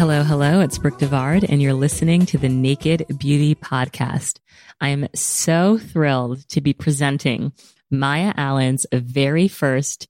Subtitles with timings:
[0.00, 0.60] Hello, hello.
[0.62, 4.38] It's Brooke Devard, and you're listening to the Naked Beauty Podcast.
[4.80, 7.52] I am so thrilled to be presenting
[7.90, 10.08] Maya Allen's very first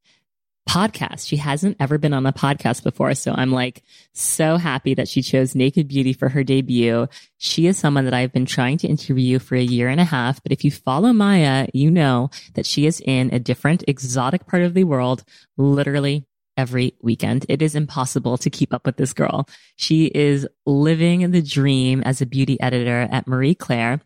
[0.68, 1.26] podcast.
[1.26, 3.12] She hasn't ever been on a podcast before.
[3.14, 3.82] So I'm like
[4.14, 7.08] so happy that she chose Naked Beauty for her debut.
[7.38, 10.40] She is someone that I've been trying to interview for a year and a half.
[10.40, 14.62] But if you follow Maya, you know that she is in a different exotic part
[14.62, 15.24] of the world,
[15.56, 16.28] literally
[16.60, 17.46] every weekend.
[17.48, 19.48] It is impossible to keep up with this girl.
[19.76, 24.00] She is living the dream as a beauty editor at Marie Claire.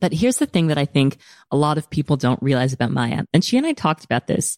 [0.00, 1.18] But here's the thing that I think
[1.50, 3.24] a lot of people don't realize about Maya.
[3.32, 4.56] And she and I talked about this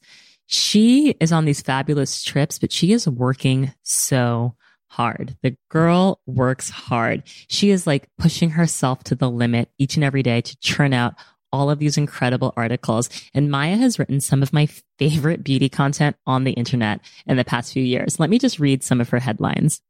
[0.52, 4.56] she is on these fabulous trips, but she is working so
[4.88, 5.36] hard.
[5.44, 7.22] The girl works hard.
[7.46, 11.14] She is like pushing herself to the limit each and every day to churn out
[11.52, 13.08] all of these incredible articles.
[13.34, 14.66] And Maya has written some of my
[14.98, 18.20] favorite beauty content on the internet in the past few years.
[18.20, 19.80] Let me just read some of her headlines.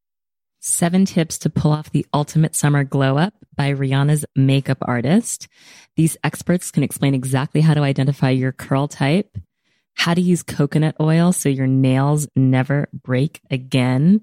[0.60, 5.48] Seven tips to pull off the ultimate summer glow up by Rihanna's makeup artist.
[5.97, 9.38] These experts can explain exactly how to identify your curl type
[10.00, 14.22] how to use coconut oil so your nails never break again.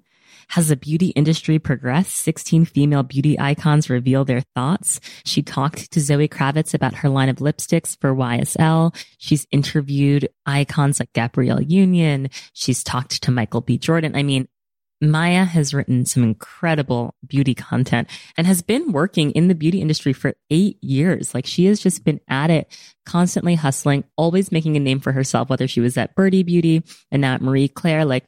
[0.49, 2.15] Has the beauty industry progressed?
[2.17, 4.99] 16 female beauty icons reveal their thoughts.
[5.25, 8.95] She talked to Zoe Kravitz about her line of lipsticks for YSL.
[9.17, 12.29] She's interviewed icons like Gabrielle Union.
[12.53, 13.77] She's talked to Michael B.
[13.77, 14.15] Jordan.
[14.15, 14.47] I mean,
[14.99, 20.11] Maya has written some incredible beauty content and has been working in the beauty industry
[20.11, 21.33] for eight years.
[21.33, 22.75] Like she has just been at it,
[23.05, 27.21] constantly hustling, always making a name for herself, whether she was at Byrdie Beauty and
[27.21, 28.05] now at Marie Claire.
[28.05, 28.25] Like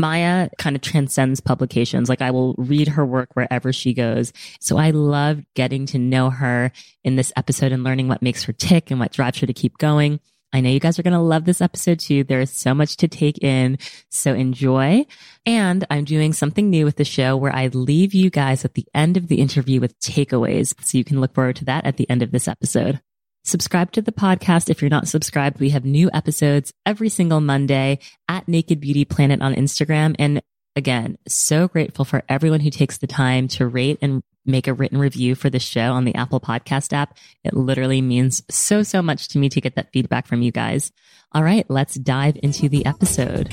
[0.00, 2.08] Maya kind of transcends publications.
[2.08, 4.32] Like I will read her work wherever she goes.
[4.60, 6.72] So I love getting to know her
[7.04, 9.78] in this episode and learning what makes her tick and what drives her to keep
[9.78, 10.20] going.
[10.52, 12.24] I know you guys are going to love this episode too.
[12.24, 13.78] There is so much to take in.
[14.10, 15.04] So enjoy.
[15.44, 18.86] And I'm doing something new with the show where I leave you guys at the
[18.94, 20.74] end of the interview with takeaways.
[20.84, 23.00] So you can look forward to that at the end of this episode.
[23.46, 24.68] Subscribe to the podcast.
[24.70, 29.40] If you're not subscribed, we have new episodes every single Monday at Naked Beauty Planet
[29.40, 30.16] on Instagram.
[30.18, 30.42] And
[30.74, 34.98] again, so grateful for everyone who takes the time to rate and make a written
[34.98, 37.16] review for the show on the Apple Podcast app.
[37.44, 40.90] It literally means so, so much to me to get that feedback from you guys.
[41.30, 43.52] All right, let's dive into the episode.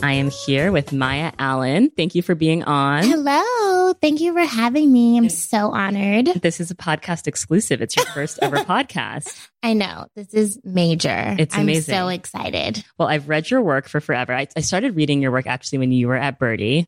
[0.00, 1.90] I am here with Maya Allen.
[1.90, 3.02] Thank you for being on.
[3.02, 3.92] Hello.
[3.94, 5.18] Thank you for having me.
[5.18, 6.26] I'm so honored.
[6.40, 7.82] This is a podcast exclusive.
[7.82, 9.48] It's your first ever podcast.
[9.62, 10.06] I know.
[10.14, 11.34] This is major.
[11.38, 11.94] It's amazing.
[11.94, 12.84] I'm so excited.
[12.96, 14.32] Well, I've read your work for forever.
[14.32, 16.84] I, I started reading your work actually when you were at Byrdie.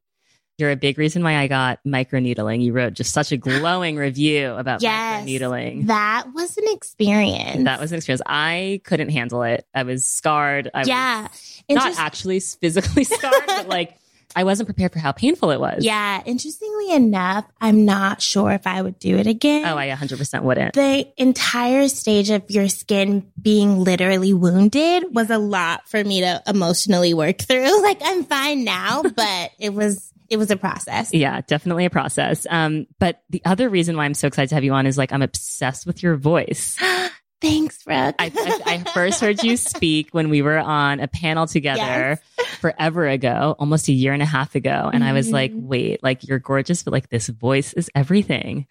[0.60, 2.62] You're a big reason why I got microneedling.
[2.62, 5.86] You wrote just such a glowing review about yes, microneedling.
[5.86, 7.64] That was an experience.
[7.64, 8.22] That was an experience.
[8.26, 9.66] I couldn't handle it.
[9.74, 10.70] I was scarred.
[10.74, 11.22] I yeah.
[11.22, 13.96] Was not just, actually physically scarred, but like
[14.34, 15.84] I wasn't prepared for how painful it was.
[15.84, 16.22] Yeah.
[16.24, 19.66] Interestingly enough, I'm not sure if I would do it again.
[19.66, 20.74] Oh, I 100% wouldn't.
[20.74, 26.42] The entire stage of your skin being literally wounded was a lot for me to
[26.46, 27.80] emotionally work through.
[27.90, 31.12] Like I'm fine now, but it was it was a process.
[31.12, 32.46] Yeah, definitely a process.
[32.48, 35.12] Um, but the other reason why I'm so excited to have you on is like
[35.12, 36.78] I'm obsessed with your voice.
[37.40, 38.16] Thanks, Brooke.
[38.18, 42.46] I, I, I, first heard you speak when we were on a panel together yes.
[42.60, 44.90] forever ago, almost a year and a half ago.
[44.92, 45.10] And mm-hmm.
[45.10, 45.66] I was like, mm-hmm.
[45.66, 48.66] wait, like you're gorgeous, but like this voice is everything.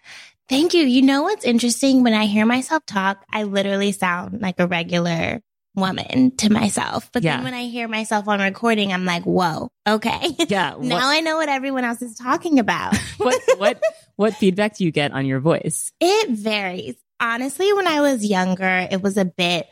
[0.48, 0.84] Thank you.
[0.84, 2.04] You know what's interesting?
[2.04, 5.42] When I hear myself talk, I literally sound like a regular
[5.74, 7.10] woman to myself.
[7.12, 7.36] But yeah.
[7.36, 10.36] then when I hear myself on recording, I'm like, whoa, okay.
[10.48, 10.74] Yeah.
[10.80, 12.96] now I know what everyone else is talking about.
[13.18, 13.82] what what
[14.16, 15.92] what feedback do you get on your voice?
[16.00, 16.96] It varies.
[17.20, 19.66] honestly, when I was younger, it was a bit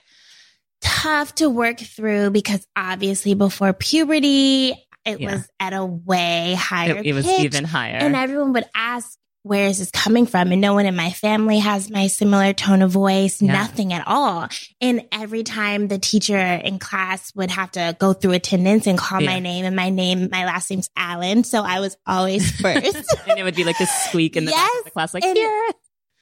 [0.80, 4.70] tough to work through because obviously before puberty,
[5.04, 5.32] it Yeah.
[5.32, 7.40] was at a way higher It, it was pitch.
[7.40, 7.96] even higher.
[7.96, 9.16] And everyone would ask,
[9.48, 10.52] where is this coming from?
[10.52, 13.52] And no one in my family has my similar tone of voice, Yeah.
[13.52, 14.48] nothing at all.
[14.80, 19.20] And every time the teacher in class would have to go through attendance and call
[19.22, 19.30] Yeah.
[19.30, 21.44] my name and my name, my last name's Allen.
[21.44, 23.14] So I was always first.
[23.26, 25.24] and it would be like this squeak in the back Yes, of the class, like
[25.24, 25.70] and- here.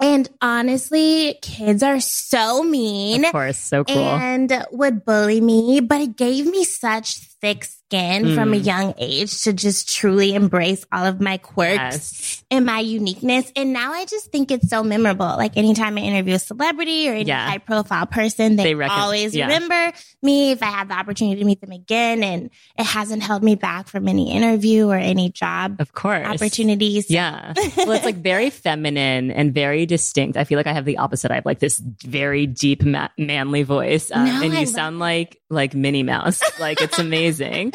[0.01, 3.97] and honestly, kids are so mean Of course, so cool.
[3.99, 8.65] and would bully me, but it gave me such thick skin from a Mm.
[8.67, 12.45] young age to just truly embrace all of my quirks yes.
[12.51, 13.53] and my uniqueness.
[13.55, 15.27] And now I just think it's so memorable.
[15.27, 17.49] Like anytime I interview a celebrity or any Yeah.
[17.49, 19.45] high profile person, they, They reckon- always yeah.
[19.47, 19.93] remember
[20.23, 22.25] me if I have the opportunity to meet them again.
[22.25, 26.27] And it hasn't held me back from any interview or any job Of course.
[26.27, 27.09] opportunities.
[27.11, 27.53] Yeah.
[27.77, 30.37] Well, it's like very feminine and very distinct.
[30.37, 31.31] I feel like I have the opposite.
[31.31, 34.69] I have like this very deep, ma- manly voice, um, No, and you I love
[34.69, 36.43] sound like like Minnie Mouse.
[36.59, 37.67] Like it's amazing.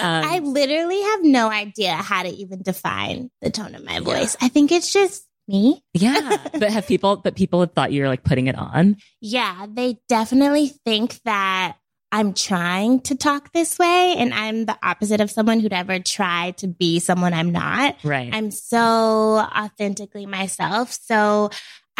[0.00, 4.34] Um, I literally have no idea how to even define the tone of my voice.
[4.40, 5.84] I think it's just me.
[5.92, 7.16] yeah, but have people?
[7.16, 8.96] But people have thought you were like putting it on.
[9.20, 11.76] Yeah, they definitely think that
[12.12, 16.52] I'm trying to talk this way, and I'm the opposite of someone who'd ever try
[16.58, 17.96] to be someone I'm not.
[18.02, 18.30] Right.
[18.32, 20.96] I'm so authentically myself.
[21.02, 21.50] So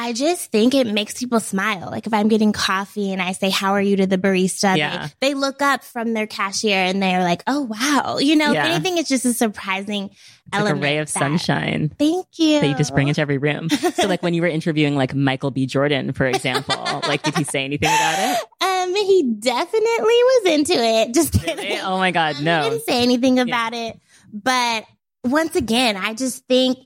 [0.02, 1.88] I just think it makes people smile.
[1.90, 4.74] Like if I'm getting coffee and I say, How are you to the barista?
[4.76, 5.08] Yeah.
[5.20, 8.16] They, they look up from their cashier and they're like, Oh, wow.
[8.18, 8.64] You know, Yeah.
[8.66, 10.08] if anything, it's just a surprising
[10.52, 11.92] it's like a ray of that- sunshine.
[11.98, 12.60] Thank you.
[12.60, 13.68] That you just bring into every room.
[13.94, 15.66] So, like when you were interviewing like Michael B.
[15.66, 16.76] Jordan, for example,
[17.06, 18.46] like did he say anything about it?
[18.62, 21.12] Um, he definitely was into it.
[21.14, 21.42] Just.
[21.44, 21.78] Really?
[21.80, 22.70] Oh my God, He no.
[22.70, 24.00] didn't say anything about it.
[24.32, 24.84] But
[25.24, 26.78] once again, I just think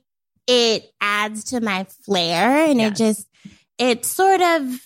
[0.47, 2.91] it adds to my flair and Yes.
[2.91, 3.27] it just,
[3.77, 4.81] it sort of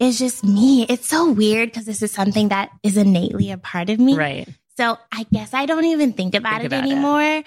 [0.00, 0.84] is just me.
[0.88, 4.16] It's so weird because this is something that is innately a part of me.
[4.16, 4.48] Right.
[4.76, 6.90] So I guess I don't even think about Think it about it.
[6.92, 7.42] anymore.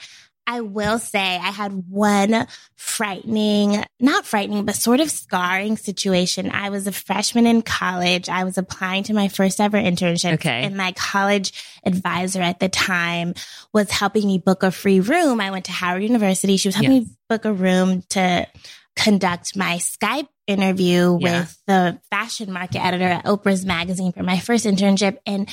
[0.48, 6.50] I will say I had one frightening, not frightening, but sort of scarring situation.
[6.52, 8.30] I was a freshman in college.
[8.30, 10.34] I was applying to my first ever internship.
[10.34, 10.64] Okay.
[10.64, 11.54] And my college
[11.86, 13.36] advisor at the time
[13.74, 15.40] was helping me book a free room.
[15.40, 16.58] I went to Howard University.
[16.58, 17.06] She was helping Yes.
[17.06, 18.48] me book a room to
[18.96, 21.42] conduct my Skype interview Yeah.
[21.42, 25.18] with the fashion market editor at Oprah's magazine for my first internship.
[25.26, 25.48] And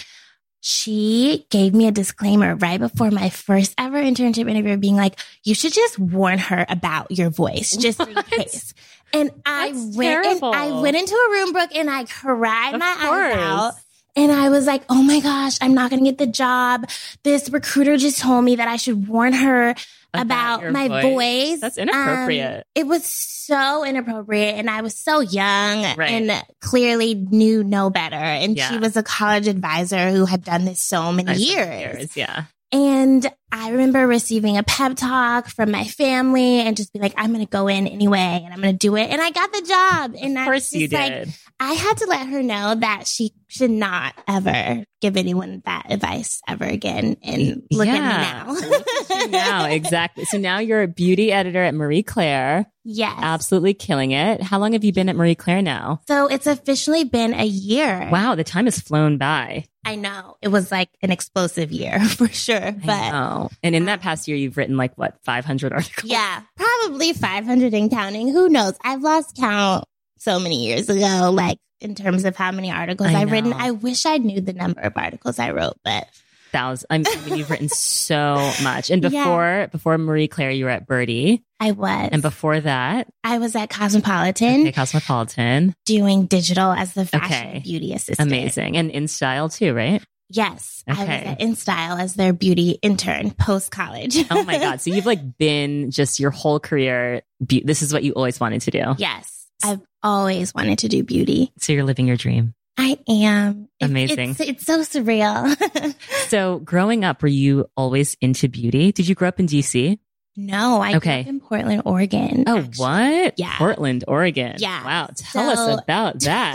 [0.60, 5.54] she gave me a disclaimer right before my first ever internship interview, being like, you
[5.54, 8.74] should just warn her about your voice just in case.
[9.12, 10.44] And I That's went and.
[10.44, 13.34] I went into a room, Brooke, and I cried Of my course.
[13.34, 13.74] eyes out.
[14.16, 16.88] And I was like, oh my gosh, I'm not going to get the job.
[17.22, 19.74] This recruiter just told me that I should warn her
[20.22, 21.60] about, your my voice.
[21.60, 22.66] That's Um, inappropriate.
[22.74, 24.56] it was so inappropriate.
[24.56, 26.10] And I was so young Right.
[26.10, 28.16] and clearly knew no better.
[28.16, 28.70] And Yeah.
[28.70, 32.16] she was a college advisor who had done this so many Nice years.
[32.16, 32.44] Yeah.
[32.72, 37.32] And I remember receiving a pep talk from my family and just be like, I'm
[37.32, 39.08] going to go in anyway and I'm going to do it.
[39.08, 40.16] And I got the job.
[40.20, 41.32] And Of I course you just like, did.
[41.60, 46.40] I had to let her know that she should not ever give anyone that advice
[46.48, 47.16] ever again.
[47.22, 47.94] And look Yeah.
[47.94, 48.70] at me now.
[49.30, 50.24] now, exactly.
[50.24, 53.14] So now you're a beauty editor at Marie Claire, yes.
[53.16, 54.42] absolutely killing it.
[54.42, 56.00] How long have you been at Marie Claire now?
[56.08, 58.08] So it's officially been a year.
[58.10, 59.66] Wow, the time has flown by.
[59.84, 63.50] I know it was like an explosive year for sure, I but know.
[63.62, 66.10] And in that um, past year, you've written like what, 500 articles?
[66.10, 68.28] yeah, probably 500 and counting.
[68.28, 68.74] Who knows?
[68.82, 69.84] I've lost count
[70.18, 73.52] so many years ago, like in terms of how many articles I I've written.
[73.52, 76.08] I wish I knew the number of articles I wrote, but
[76.52, 76.86] Thousands.
[76.90, 78.90] I mean, you've written so much.
[78.90, 79.24] And Yeah.
[79.24, 81.42] before, before Marie Claire, you were at Byrdie.
[81.60, 82.08] I was.
[82.12, 85.74] And before that, I was at Cosmopolitan okay, Cosmopolitan.
[85.84, 87.60] doing digital as the fashion Okay.
[87.64, 88.28] beauty assistant.
[88.28, 88.76] Amazing.
[88.76, 90.02] And InStyle too, right?
[90.28, 90.82] Yes.
[90.88, 91.12] I was Okay.
[91.24, 94.16] at InStyle as their beauty intern post college.
[94.30, 94.80] Oh my God.
[94.80, 97.22] So you've like been just your whole career.
[97.44, 98.94] Be- this is what you always wanted to do.
[98.98, 99.32] yes.
[99.64, 101.50] I've always wanted to do beauty.
[101.58, 102.52] So you're living your dream.
[102.78, 103.68] I am.
[103.80, 104.30] Amazing.
[104.30, 105.54] It's, it's so surreal.
[106.28, 108.90] So growing up, were you always into beauty?
[108.90, 109.98] Did you grow up in DC?
[110.38, 111.22] no, I Okay.
[111.22, 112.44] grew up in Portland, Oregon.
[112.46, 112.72] Oh, actually.
[112.82, 113.34] what?
[113.38, 113.56] Yeah.
[113.56, 114.56] Portland, Oregon.
[114.58, 114.84] Yeah.
[114.84, 115.08] Wow.
[115.16, 116.54] Tell So- us about that.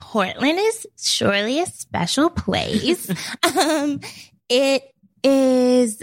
[0.00, 3.08] Portland is surely a special place.
[3.56, 4.00] um,
[4.50, 4.82] it
[5.22, 6.02] is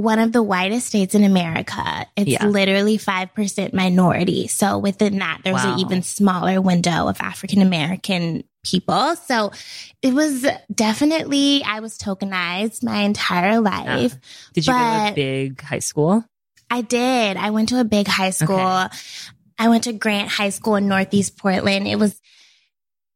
[0.00, 2.06] one of the whitest states in America.
[2.16, 2.46] It's Yeah.
[2.46, 4.48] literally 5% minority.
[4.48, 5.74] So within that, there's Wow.
[5.74, 9.16] an even smaller window of African American people.
[9.16, 9.52] So
[10.02, 14.16] it was definitely, I was tokenized my entire life.
[14.52, 16.24] Did you go to a big high school?
[16.70, 17.36] I did.
[17.36, 18.58] I went to a big high school.
[18.58, 18.96] Okay.
[19.58, 21.86] I went to Grant High School in Northeast Portland.
[21.86, 22.18] It was,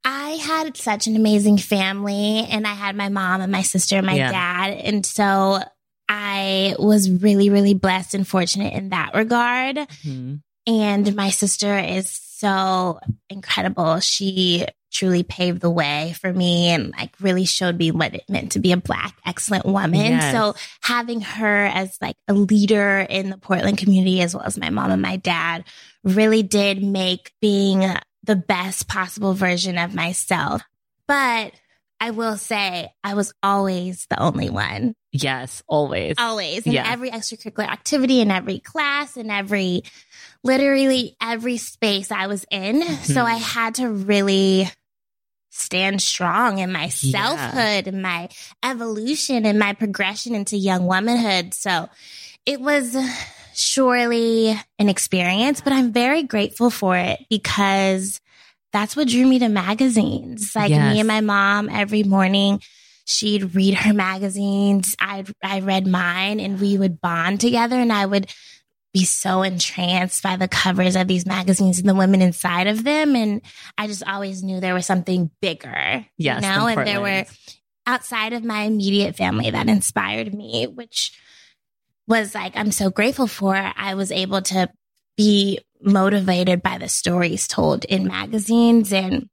[0.04, 4.06] I had such an amazing family and I had my mom and my sister and
[4.06, 4.30] my Yeah.
[4.30, 4.78] dad.
[4.78, 5.62] And so
[6.08, 9.76] I was really, really blessed and fortunate in that regard.
[9.76, 10.42] Mhm.
[10.66, 14.00] And my sister is so incredible.
[14.00, 18.52] She truly paved the way for me and like really showed me what it meant
[18.52, 20.12] to be a black excellent woman.
[20.12, 20.32] Yes.
[20.32, 24.70] So having her as like a leader in the Portland community as well as my
[24.70, 25.64] mom and my dad
[26.04, 27.84] really did make being
[28.22, 30.62] the best possible version of myself.
[31.08, 31.52] But
[32.00, 36.16] I will say I was always the only one Yes, always.
[36.18, 36.90] always in Yeah.
[36.92, 39.84] every extracurricular activity in every class in every
[40.42, 43.24] literally every space i was in so Mhm.
[43.24, 44.68] i had to really
[45.50, 47.12] stand strong in my Yeah.
[47.12, 48.28] selfhood and my
[48.64, 51.88] evolution and my progression into young womanhood so
[52.44, 52.96] it was
[53.54, 58.20] surely an experience but i'm very grateful for it because
[58.72, 60.92] that's what drew me to magazines like Yes.
[60.92, 62.60] me and my mom every morning
[63.04, 64.96] she'd read her magazines.
[64.98, 67.76] I I read mine, and we would bond together.
[67.76, 68.30] And I would
[68.92, 73.16] be so entranced by the covers of these magazines and the women inside of them.
[73.16, 73.42] And
[73.76, 76.66] I just always knew there was something bigger, Yes, you know.
[76.68, 77.24] And there were
[77.86, 81.18] outside of my immediate family that inspired me, which
[82.06, 83.54] was like I'm so grateful for.
[83.54, 84.70] I was able to
[85.16, 89.28] be motivated by the stories told in magazines and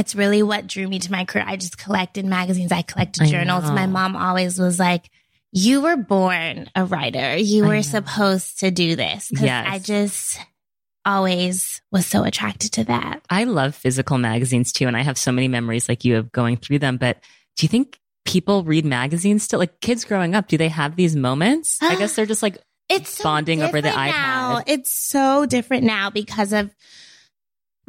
[0.00, 1.44] it's really what drew me to my career.
[1.46, 3.64] I just collected magazines, I collected journals.
[3.70, 5.08] My mom always was like,
[5.52, 7.36] You were born a writer.
[7.36, 9.30] You were supposed to do this.
[9.30, 9.66] 'Cause Yes.
[9.68, 10.38] I just
[11.04, 13.20] always was so attracted to that.
[13.30, 16.56] I love physical magazines too, and I have so many memories like you of going
[16.56, 16.96] through them.
[16.98, 17.18] But
[17.56, 19.58] do you think people read magazines still?
[19.58, 21.78] Like kids growing up, do they have these moments?
[21.82, 24.58] I guess they're just like, It's so Bonding over the different Now.
[24.58, 24.64] iPad.
[24.66, 26.74] It's so different now because of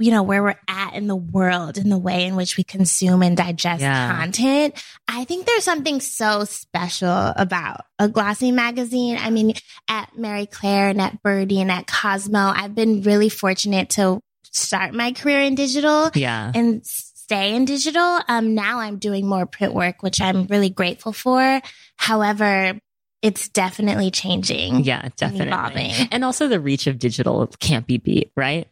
[0.01, 3.21] you know where we're at in the world and the way in which we consume
[3.23, 4.17] and digest Yeah.
[4.19, 4.73] content.
[5.07, 9.17] I think there's something so special about a glossy magazine.
[9.19, 9.53] I mean,
[9.87, 14.19] at Marie Claire and at Byrdie and at Cosmo, I've been really fortunate to
[14.51, 18.19] start my career in digital yeah, and stay in digital.
[18.27, 21.61] Um, now I'm doing more print work, which I'm really grateful for.
[21.95, 22.79] However,
[23.21, 24.83] it's definitely changing.
[24.83, 25.47] yeah, definitely.
[25.47, 25.91] evolving.
[26.11, 28.67] And also the reach of digital can't be beat, right?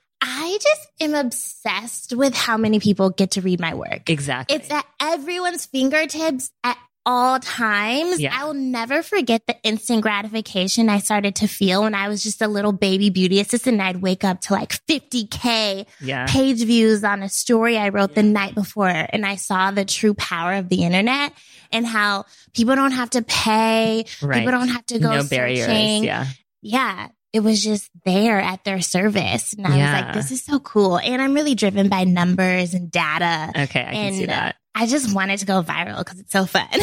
[0.59, 4.09] I just am obsessed with how many people get to read my work.
[4.09, 4.57] Exactly.
[4.57, 8.19] It's at everyone's fingertips at all times.
[8.19, 8.37] Yeah.
[8.37, 12.41] I will never forget the instant gratification I started to feel when I was just
[12.41, 17.23] a little baby beauty assistant I'd wake up to like 50K yeah, page views on
[17.23, 18.89] a story I wrote the night before.
[18.89, 21.31] And I saw the true power of the internet
[21.71, 24.05] and how people don't have to pay.
[24.21, 24.39] right.
[24.39, 25.67] People don't have to go no barriers.
[25.67, 26.03] searching.
[26.03, 26.25] Yeah,
[26.61, 27.07] Yeah.
[27.31, 29.53] It was just there at their service.
[29.53, 29.93] And I Yeah.
[29.93, 30.97] was like, this is so cool.
[30.97, 33.51] And I'm really driven by numbers and data.
[33.63, 34.55] okay, I can see And, that.
[34.73, 36.67] I just wanted to go viral because it's so fun.
[36.71, 36.79] so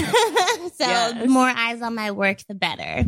[0.80, 1.22] Yes.
[1.22, 3.04] the more eyes on my work, the better.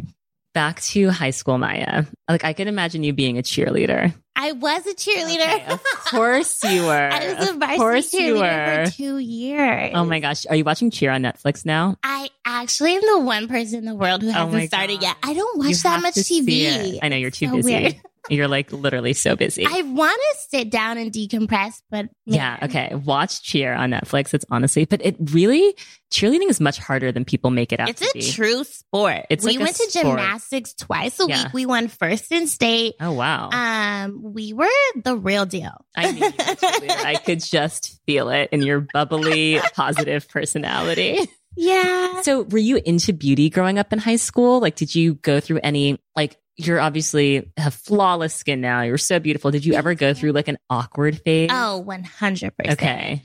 [0.58, 2.02] Back to high school, Maya.
[2.28, 4.12] Like I can imagine you being a cheerleader.
[4.34, 5.54] I was a cheerleader.
[5.54, 6.90] Okay, of course you were.
[7.12, 8.86] I was a Of varsity course you cheerleader were.
[8.86, 9.92] for two years.
[9.94, 11.96] Oh my gosh, are you watching Cheer on Netflix now?
[12.02, 15.02] I actually am the one person in the world who Oh hasn't my started God.
[15.02, 15.16] yet.
[15.22, 16.98] I don't You watch that much TV.
[17.02, 17.72] I know you're too So busy.
[17.74, 17.96] weird.
[18.30, 19.64] You're like literally so busy.
[19.66, 22.94] I want to sit down and decompress, but yeah, okay.
[22.94, 24.34] Watch Cheer on Netflix.
[24.34, 25.74] It's honestly, but it really
[26.12, 28.30] cheerleading is much harder than people make it out It's a be.
[28.32, 29.26] true sport.
[29.30, 31.44] It's we like went to gymnastics twice a Yeah.
[31.44, 31.52] week.
[31.52, 32.94] We won first in state.
[33.00, 33.50] oh wow.
[33.50, 34.66] Um, we were
[35.04, 35.72] the real deal.
[35.96, 37.04] I knew you were a cheerleader.
[37.04, 41.18] I could just feel it in your bubbly, positive personality.
[41.56, 42.22] yeah.
[42.22, 44.60] So, were you into beauty growing up in high school?
[44.60, 48.82] Like, did you go through any, like, you're obviously have flawless skin now.
[48.82, 49.50] You're so beautiful.
[49.50, 51.50] Did you ever go through like an awkward phase?
[51.52, 52.50] Oh, 100%.
[52.72, 53.22] okay.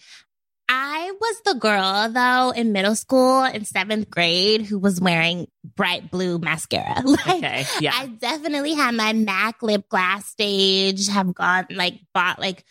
[0.70, 6.10] I was the girl though in middle school in seventh grade who was wearing bright
[6.10, 7.02] blue mascara.
[7.06, 7.66] Like, Okay.
[7.82, 7.92] Yeah.
[7.94, 12.64] I definitely had my MAC lip glass stage, have gone like bought like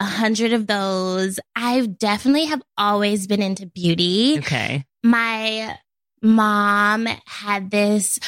[0.00, 1.38] a hundred of those.
[1.54, 4.38] I definitely have always been into beauty.
[4.38, 4.84] okay.
[5.02, 5.76] My
[6.22, 8.18] mom had this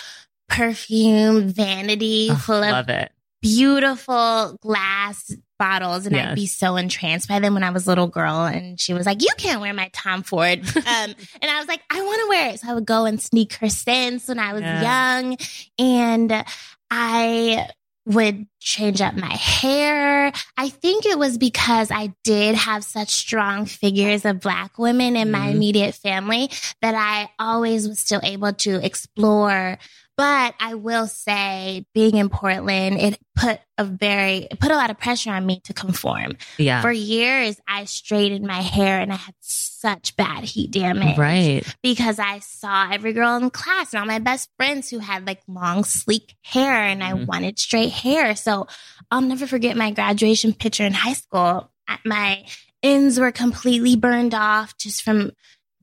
[0.49, 3.13] perfume vanity Ugh, full of love it.
[3.43, 6.29] beautiful glass bottles and Yes.
[6.31, 9.07] I'd be so entranced by them when I was a little girl and she was
[9.07, 10.61] like, You can't wear my Tom Ford.
[10.77, 12.61] Um, and I was like, I want to wear it.
[12.61, 15.21] So I would go and sneak her scents when I was Yeah.
[15.23, 15.37] young.
[15.79, 16.45] And
[16.91, 17.69] I
[18.07, 20.33] would change up my hair.
[20.57, 25.33] I think it was because I did have such strong figures of black women in
[25.33, 25.55] my Mhm.
[25.55, 26.51] immediate family
[26.83, 29.79] that I always was still able to explore
[30.17, 34.89] But I will say, being in Portland, it put a very, it put a lot
[34.89, 36.39] of pressure on me to conform.
[36.57, 36.81] Yeah.
[36.81, 41.19] For years, I straightened my hair and I had such bad heat damage.
[41.19, 41.63] right.
[41.83, 45.43] Because I saw every girl in class and all my best friends who had like
[45.47, 47.27] long, sleek hair and I Mhm.
[47.27, 48.35] wanted straight hair.
[48.37, 48.69] So
[49.11, 51.71] I'll never forget my graduation picture in high school.
[52.07, 52.47] My
[52.83, 55.33] ends were completely burned off just from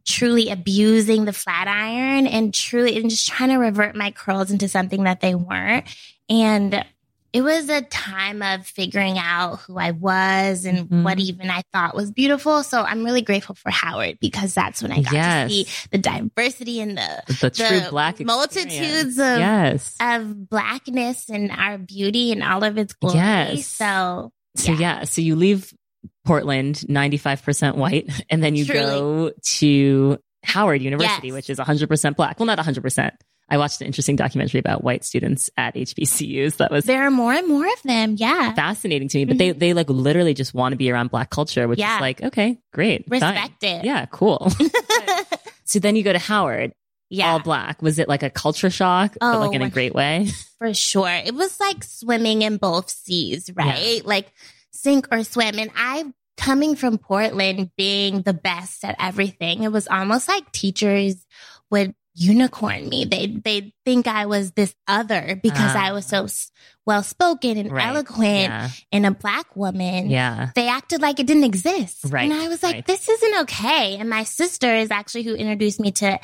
[0.05, 4.67] truly abusing the flat iron and truly and just trying to revert my curls into
[4.67, 5.85] something that they weren't.
[6.29, 6.85] And
[7.31, 11.03] it was a time of figuring out who I was and Mhm.
[11.03, 12.61] what even I thought was beautiful.
[12.61, 15.49] So I'm really grateful for Howard because that's when I got Yes.
[15.49, 18.27] to see the diversity and the The true the black experience.
[18.27, 19.95] multitudes of yes.
[19.99, 23.15] of blackness and our beauty and all of its glory.
[23.17, 23.65] Yes.
[23.67, 25.05] So So yeah.
[25.05, 25.73] so you leave
[26.25, 28.81] Portland, 95% white, and then you Truly.
[28.81, 31.33] go to Howard University, Yes.
[31.33, 32.39] which is 100% black.
[32.39, 33.11] Well, not 100%.
[33.49, 37.33] I watched an interesting documentary about white students at HBCUs that was there are more
[37.33, 38.15] and more of them.
[38.17, 38.53] Yeah.
[38.53, 39.59] fascinating to me, but they, mm-hmm.
[39.59, 41.95] they like literally just want to be around black culture, which Yeah.
[41.97, 43.07] is like, okay, great.
[43.09, 43.21] fine.
[43.21, 43.85] Respect it.
[43.85, 44.49] Yeah, cool.
[45.65, 46.71] so then you go to Howard,
[47.09, 47.31] yeah.
[47.31, 47.81] all black.
[47.81, 50.27] Was it like a culture shock, but like Oh, in a oh, great way?
[50.57, 51.09] For sure.
[51.09, 54.03] It was like swimming in both seas, right?
[54.05, 54.31] Like
[54.73, 55.57] sink or swim.
[55.59, 56.05] And I,
[56.37, 61.25] coming from Portland, being the best at everything, it was almost like teachers
[61.71, 63.05] would unicorn me.
[63.05, 65.87] They, they think I was this other because Ah.
[65.87, 66.27] I was so
[66.85, 67.87] well spoken and Right.
[67.87, 68.69] eloquent Yeah.
[68.91, 70.09] and a black woman.
[70.11, 70.49] Yeah.
[70.53, 71.99] They acted like it didn't exist.
[72.09, 72.85] Right, And I was like, right.
[72.85, 73.97] this isn't okay.
[73.97, 76.19] And my sister is actually who introduced me to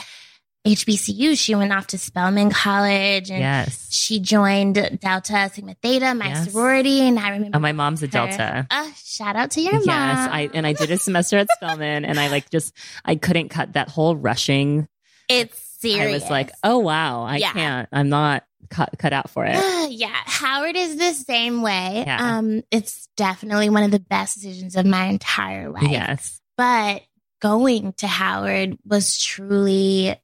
[0.67, 1.37] HBCU.
[1.39, 3.87] She went off to Spelman College and Yes.
[3.91, 6.51] she joined Delta Sigma Theta, my Yes.
[6.51, 7.57] sorority, and I remember.
[7.57, 8.67] Oh, my mom's a her- Delta.
[8.69, 9.95] Uh, shout out to your Yes, mom.
[10.09, 10.29] Yes.
[10.31, 12.73] I and I did a semester at Spelman, and I like just
[13.05, 14.87] I couldn't cut that whole rushing.
[15.29, 16.07] it's serious.
[16.23, 17.53] I was like, oh wow, I Yeah.
[17.53, 17.89] can't.
[17.91, 19.55] I'm not cut cut out for it.
[19.91, 22.03] yeah, Howard is the same way.
[22.05, 22.37] Yeah.
[22.37, 25.83] Um, it's definitely one of the best decisions of my entire life.
[25.89, 27.03] yes, But
[27.41, 30.15] going to Howard was truly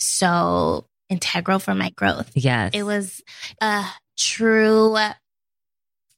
[0.00, 2.30] so integral for my growth.
[2.34, 3.22] yes, It was
[3.60, 3.84] a
[4.16, 4.96] true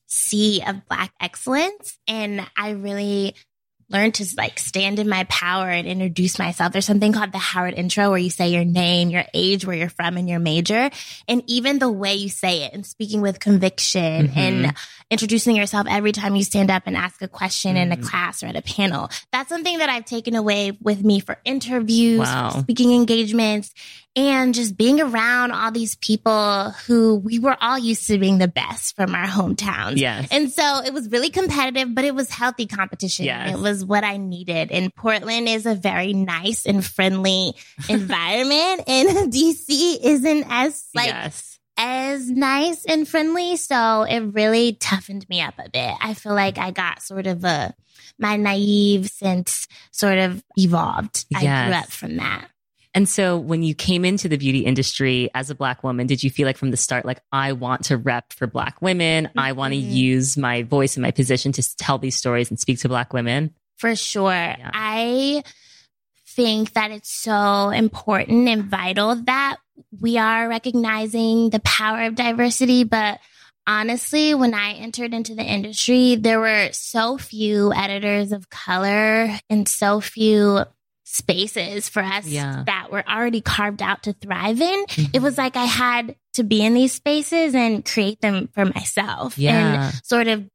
[0.06, 1.98] sea of black excellence.
[2.06, 3.34] And I really
[3.92, 6.72] learned to like stand in my power and introduce myself.
[6.72, 9.88] There's something called the Howard intro where you say your name, your age, where you're
[9.88, 10.90] from, and your major.
[11.28, 14.36] And even the way you say it and speaking with conviction Mhm.
[14.36, 14.74] and
[15.10, 18.02] introducing yourself every time you stand up and ask a question in a Mhm.
[18.08, 19.10] class or at a panel.
[19.30, 22.60] That's something that I've taken away with me for interviews, Wow.
[22.60, 23.72] speaking engagements,
[24.14, 28.48] and just being around all these people who we were all used to being the
[28.48, 29.96] best from our hometowns.
[29.96, 33.24] yes, And so it was really competitive, but it was healthy competition.
[33.24, 33.54] Yes.
[33.54, 34.70] It was what I needed.
[34.70, 37.54] And Portland is a very nice and friendly
[37.88, 38.82] environment.
[38.86, 43.56] and DC isn't as like yes, as nice and friendly.
[43.56, 45.94] So it really toughened me up a bit.
[46.00, 47.74] I feel like I got sort of a
[48.18, 51.24] my naive sense sort of evolved.
[51.34, 52.46] I grew up from that.
[52.94, 56.30] And so when you came into the beauty industry as a black woman, did you
[56.30, 59.30] feel like from the start, like, I want to rep for black women?
[59.36, 59.90] I want to mm-hmm.
[59.90, 63.54] use my voice and my position to tell these stories and speak to black women?
[63.78, 64.30] For sure.
[64.32, 65.42] I
[66.28, 69.56] think that it's so important and vital that
[70.00, 72.84] we are recognizing the power of diversity.
[72.84, 73.20] But
[73.66, 79.66] honestly, when I entered into the industry, there were so few editors of color and
[79.66, 80.64] so few
[81.12, 82.62] spaces for us Yeah.
[82.66, 84.86] that were already carved out to thrive in.
[84.86, 85.10] Mm-hmm.
[85.12, 89.36] It was like I had to be in these spaces and create them for myself.
[89.38, 89.84] yeah.
[89.90, 90.48] And sort of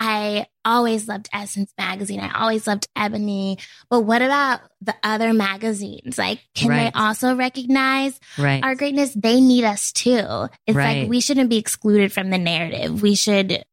[0.00, 2.20] I always loved Essence magazine.
[2.20, 3.58] I always loved Ebony.
[3.90, 6.16] But what about the other magazines?
[6.16, 6.92] Like, can Right.
[6.94, 8.62] they also recognize Right.
[8.62, 9.12] our greatness?
[9.14, 10.46] They need us too.
[10.68, 11.00] It's Right.
[11.02, 13.02] like we shouldn't be excluded from the narrative.
[13.02, 13.64] We should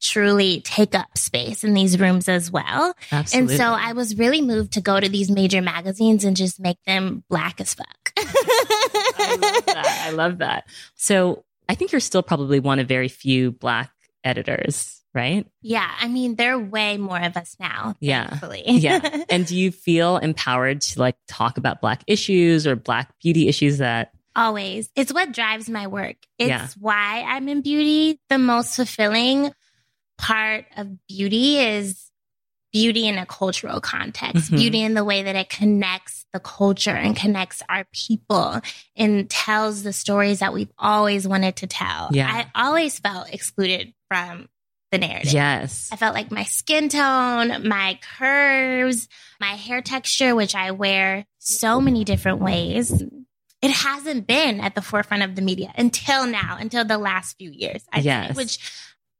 [0.00, 2.94] truly take up space in these rooms as well.
[3.10, 3.54] Absolutely.
[3.54, 6.78] And so I was really moved to go to these major magazines and just make
[6.86, 8.12] them black as fuck.
[8.18, 10.02] I love that.
[10.06, 10.64] I love that.
[10.94, 13.90] So I think you're still probably one of very few black
[14.22, 15.46] editors, right?
[15.62, 17.94] Yeah, I mean, there are way more of us now.
[18.00, 18.38] Yeah.
[18.66, 19.24] Yeah.
[19.30, 23.78] and do you feel empowered to like talk about black issues or black beauty issues
[23.78, 24.90] that Always.
[24.96, 26.16] It's what drives my work.
[26.40, 26.66] It's Yeah.
[26.80, 28.18] why I'm in beauty.
[28.28, 29.52] The most fulfilling
[30.18, 32.00] part of beauty is
[32.72, 34.56] beauty in a cultural context, Mhm.
[34.58, 38.60] beauty in the way that it connects the culture and connects our people
[38.96, 42.08] and tells the stories that we've always wanted to tell.
[42.12, 42.28] Yeah.
[42.28, 44.48] I always felt excluded from
[44.90, 45.32] the narrative.
[45.32, 45.88] yes.
[45.92, 49.08] I felt like my skin tone, my curves,
[49.40, 52.92] my hair texture, which I wear so many different ways.
[53.62, 57.50] it hasn't been at the forefront of the media until now, until the last few
[57.50, 57.82] years.
[57.90, 58.26] I Yes.
[58.26, 58.58] think, which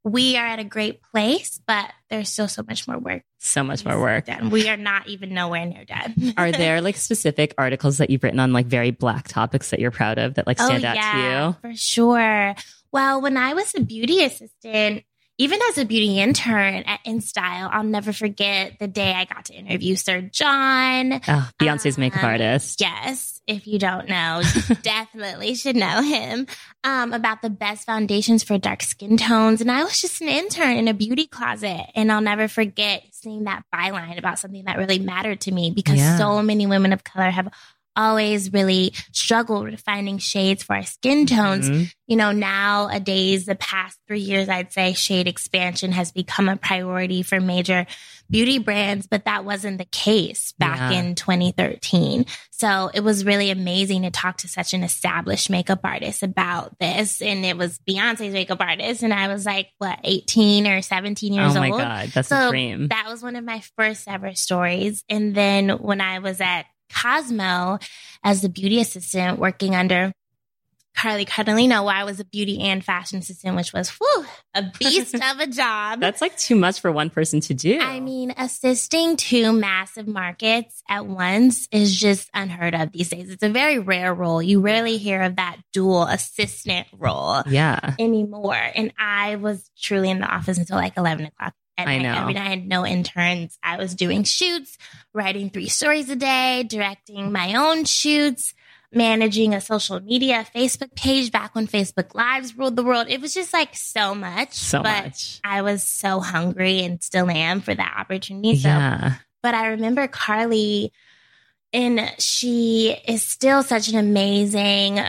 [0.05, 3.23] we are at a great place, but there's still so much more work.
[3.39, 4.27] So much more work.
[4.27, 4.51] done.
[4.51, 6.35] We are not even nowhere near done.
[6.37, 9.91] Are there like specific articles that you've written on like very black topics that you're
[9.91, 11.19] proud of that like stand out to
[11.67, 11.71] you?
[11.71, 12.55] For sure.
[12.93, 15.05] Well, when I was a beauty assistant,
[15.37, 19.55] even as a beauty intern at InStyle, I'll never forget the day I got to
[19.55, 21.15] interview Sir John.
[21.27, 22.81] Oh, Beyonce's makeup Um, artist.
[22.81, 26.47] Yes, if you don't know, you definitely should know him
[26.83, 29.61] um, about the best foundations for dark skin tones.
[29.61, 31.87] And I was just an intern in a beauty closet.
[31.95, 35.97] And I'll never forget seeing that byline about something that really mattered to me because
[35.99, 36.17] Yeah.
[36.19, 37.49] so many women of color have
[37.97, 41.91] always really struggled with finding shades for our skin tones Mhm.
[42.07, 47.23] you know, nowadays, the past three years, I'd say shade expansion has become a priority
[47.23, 47.87] for major
[48.31, 50.99] beauty brands, but that wasn't the case back Yeah.
[51.01, 52.27] in 2013.
[52.51, 57.21] So it was really amazing to talk to such an established makeup artist about this.
[57.23, 59.03] And it was Beyonce's makeup artist.
[59.03, 61.57] And I was like, what, 18 or 17 years old?
[61.57, 61.81] Oh my old?
[61.81, 62.09] God.
[62.09, 62.89] That's So a dream.
[62.89, 65.05] That was one of my first ever stories.
[65.09, 67.79] And then when I was at Cosmo
[68.23, 70.13] as the beauty assistant working under
[70.97, 75.15] Carly Cardellino, where I was a beauty and fashion assistant, which was whew, a beast
[75.15, 76.01] of a job.
[76.01, 77.81] That's like too much for one person to do.
[77.81, 83.29] I mean, assisting two massive markets at once is just unheard of these days.
[83.29, 84.41] It's a very rare role.
[84.41, 87.95] You rarely hear of that dual assistant role yeah.
[87.99, 88.55] anymore.
[88.55, 92.15] And I was truly in the office until like 11 o'clock at I know.
[92.15, 93.59] Every night I had no interns.
[93.63, 94.79] I was doing shoots,
[95.13, 98.55] writing three stories a day, directing my own shoots,
[98.93, 103.07] managing a social media Facebook page back when Facebook Lives ruled the world.
[103.09, 104.53] It was just like so much.
[104.55, 105.41] So but much.
[105.43, 108.57] I was so hungry and still am for that opportunity.
[108.57, 109.15] So Yeah.
[109.43, 110.93] but I remember Carly,
[111.73, 115.01] and she is still such an amazing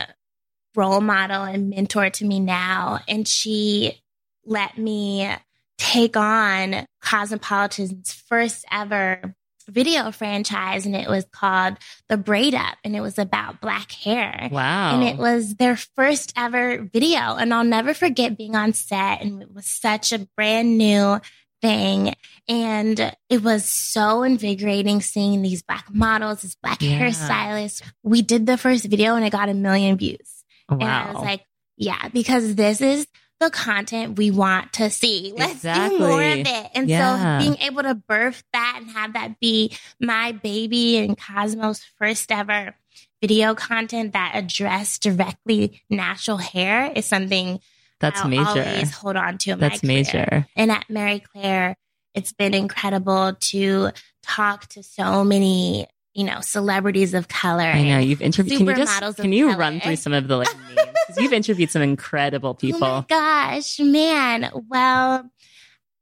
[0.74, 2.98] role model and mentor to me now.
[3.06, 4.02] And she
[4.44, 5.28] let me
[5.78, 9.34] take on Cosmopolitan's first ever
[9.68, 11.76] video franchise, and it was called
[12.08, 14.48] The Braid Up, and it was about black hair.
[14.50, 14.94] Wow.
[14.94, 17.18] And it was their first ever video.
[17.34, 19.22] And I'll never forget being on set.
[19.22, 21.20] And it was such a brand new
[21.62, 22.14] thing.
[22.48, 27.00] And it was so invigorating seeing these black models, this black Yeah.
[27.00, 27.82] hairstylist.
[28.04, 30.44] We did the first video and it got a million views.
[30.68, 30.76] wow.
[30.78, 31.44] And I was like,
[31.76, 33.06] yeah, because this is
[33.40, 35.32] the content we want to see.
[35.36, 36.70] Let's do more of it.
[36.74, 37.38] And Yeah.
[37.38, 42.32] so being able to birth that and have that be my baby and Cosmo's first
[42.32, 42.74] ever
[43.20, 47.60] video content that addressed directly natural hair is something
[48.00, 48.44] That's I'll major.
[48.44, 50.46] always hold on to That's major.
[50.56, 51.76] And at Marie Claire,
[52.14, 53.90] it's been incredible to
[54.22, 57.62] talk to so many, you know, celebrities of color.
[57.62, 58.58] I know you've interviewed.
[58.58, 59.58] Can you just can you color.
[59.58, 60.88] run through some of the like names?
[61.18, 63.04] you've interviewed some incredible Oh my people.
[63.08, 64.50] gosh, man.
[64.68, 65.30] Well,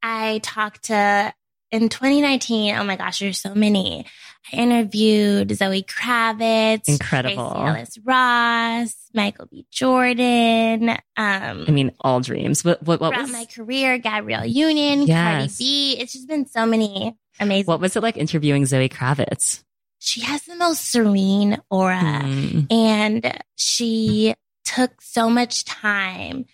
[0.03, 1.35] I talked to
[1.72, 2.77] in 2019.
[2.77, 4.07] Oh my gosh, there's so many.
[4.53, 7.50] I interviewed Zoe Kravitz, Incredible.
[7.57, 9.66] Ellis Ross, Michael B.
[9.72, 10.90] Jordan.
[10.90, 12.62] Um, I mean, all dreams.
[12.64, 15.38] What what, what was my career, Gabrielle Union, Yes.
[15.40, 15.96] Cardi B.
[15.98, 17.66] It's just been so many amazing.
[17.66, 19.62] what was it like interviewing Zoe Kravitz?
[20.05, 21.97] She has the most serene aura.
[22.25, 26.45] Mm, And she took so much time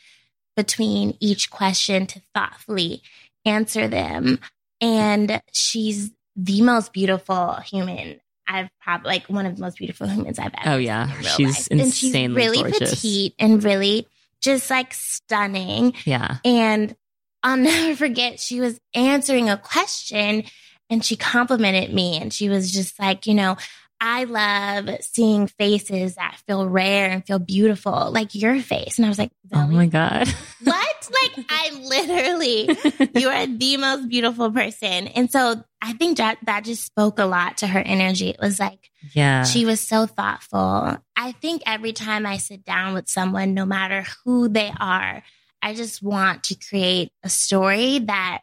[0.57, 3.03] between each question to thoughtfully
[3.45, 4.39] answer them.
[4.81, 10.39] And she's the most beautiful human I've probably like one of the most beautiful humans
[10.41, 11.05] I've ever Oh, yeah.
[11.05, 11.69] in real She's life.
[11.71, 12.91] and she's really gorgeous.
[13.01, 14.09] petite and really
[14.43, 15.95] just like stunning.
[16.05, 16.39] yeah.
[16.45, 16.97] And
[17.45, 20.45] I'll never forget, she was answering a question
[20.90, 22.18] and she complimented me.
[22.18, 23.57] And she was just like, you know,
[24.00, 28.98] I love seeing faces that feel rare and feel beautiful, like your face.
[28.98, 30.26] And I was like, Oh my god.
[30.64, 31.11] what?
[31.11, 35.09] Like, I literally, you are the most beautiful person.
[35.09, 38.31] And so I think that, that just spoke a lot to her energy.
[38.31, 39.44] It was like, yeah.
[39.44, 40.96] she was so thoughtful.
[41.16, 45.22] I think every time I sit down with someone, no matter who they are,
[45.61, 48.42] I just want to create a story that,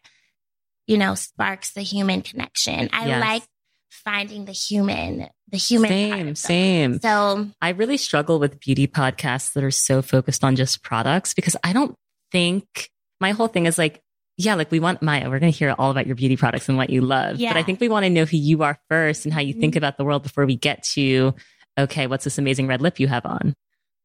[0.88, 2.90] you know, sparks the human connection.
[2.94, 3.22] I Yes.
[3.22, 3.44] like
[3.90, 5.90] finding the human, the human.
[5.90, 7.00] same, same.
[7.00, 11.56] So I really struggle with beauty podcasts that are so focused on just products because
[11.64, 11.96] I don't
[12.32, 14.02] think my whole thing is like,
[14.38, 16.78] yeah, like we want Maya, we're going to hear all about your beauty products and
[16.78, 17.38] what you love.
[17.38, 17.52] Yeah.
[17.54, 19.74] But I think we want to know who you are first and how you think
[19.74, 19.78] Mhm.
[19.78, 21.34] about the world before we get to,
[21.78, 23.56] okay, what's this amazing red lip you have on?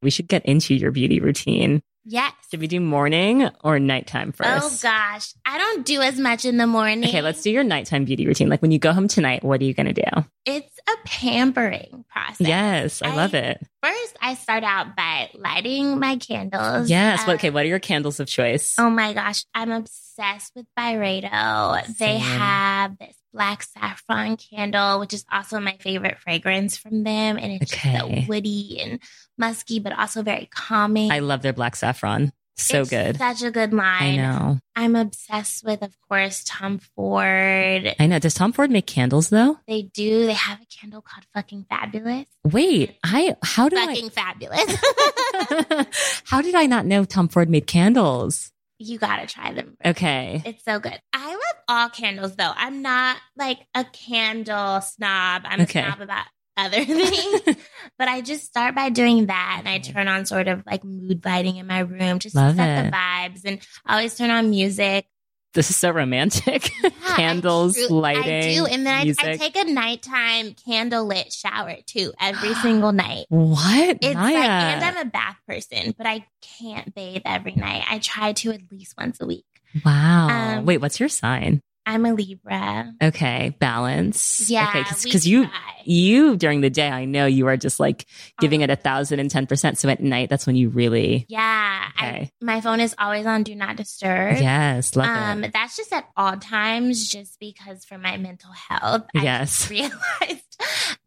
[0.00, 1.82] We should get into your beauty routine.
[2.04, 2.32] Yes.
[2.50, 4.64] Should we do morning or nighttime first?
[4.64, 7.04] Oh gosh, I don't do as much in the morning.
[7.04, 8.48] Okay, let's do your nighttime beauty routine.
[8.48, 10.24] Like when you go home tonight, what are you going to do?
[10.44, 12.46] It's a pampering process.
[12.46, 13.60] Yes, I, I- love it.
[13.82, 16.88] First, I start out by lighting my candles.
[16.88, 17.26] Yes.
[17.26, 18.76] Uh, okay, what are your candles of choice?
[18.78, 21.96] Oh my gosh, I'm obsessed with Byredo.
[21.98, 27.38] They have this black saffron candle, which is also my favorite fragrance from them.
[27.38, 29.00] And it's just so woody and
[29.42, 31.10] musky, but also very calming.
[31.10, 32.32] I love their black saffron.
[32.56, 33.16] So It's good.
[33.18, 34.02] Such a good line.
[34.02, 34.58] I know.
[34.76, 37.94] I'm obsessed with, of course, Tom Ford.
[37.98, 38.18] I know.
[38.18, 39.58] Does Tom Ford make candles though?
[39.66, 40.26] They do.
[40.26, 42.26] They have a candle called Fucking Fabulous.
[42.44, 43.86] Wait, I how do I?
[43.86, 44.76] Fucking fabulous.
[46.24, 48.50] How did I not know Tom Ford made candles?
[48.78, 49.76] you gotta try them.
[49.84, 50.42] Okay.
[50.44, 50.98] It's so good.
[51.12, 52.50] I love all candles though.
[52.54, 55.42] I'm not like a candle snob.
[55.44, 55.80] I'm Okay.
[55.80, 56.26] a snob about
[56.56, 57.56] other things.
[57.98, 61.24] but I just start by doing that and I turn on sort of like mood
[61.24, 62.90] lighting in my room just Love to set it.
[62.90, 63.40] the vibes.
[63.44, 65.06] And I always turn on music.
[65.54, 66.70] This is so romantic.
[66.82, 68.22] Yeah, I Candles, tru- lighting.
[68.34, 68.64] I do.
[68.64, 69.38] And then I, I music.
[69.38, 73.26] take a nighttime candlelit shower too every single night.
[73.28, 73.98] What?
[74.00, 74.34] It's Maya?
[74.34, 76.24] like, and I'm a bath person, but I
[76.58, 77.84] can't bathe every night.
[77.86, 79.44] I try to at least once a week.
[79.84, 80.28] wow.
[80.58, 81.60] um, Wait, what's your sign?
[81.84, 82.92] I'm a Libra.
[83.02, 84.48] Okay, balance.
[84.48, 85.48] Yeah, Okay, because you
[85.84, 88.06] you during the day, I know you are just like
[88.38, 89.78] giving it a thousand and ten percent.
[89.78, 92.30] So at night, that's when you really Yeah, I, okay.
[92.40, 94.38] my phone is always on do not disturb.
[94.38, 95.52] Yes, love Um, it.
[95.52, 99.06] that's just at all times, just because for my mental health.
[99.14, 99.66] Yes.
[99.68, 100.62] I realized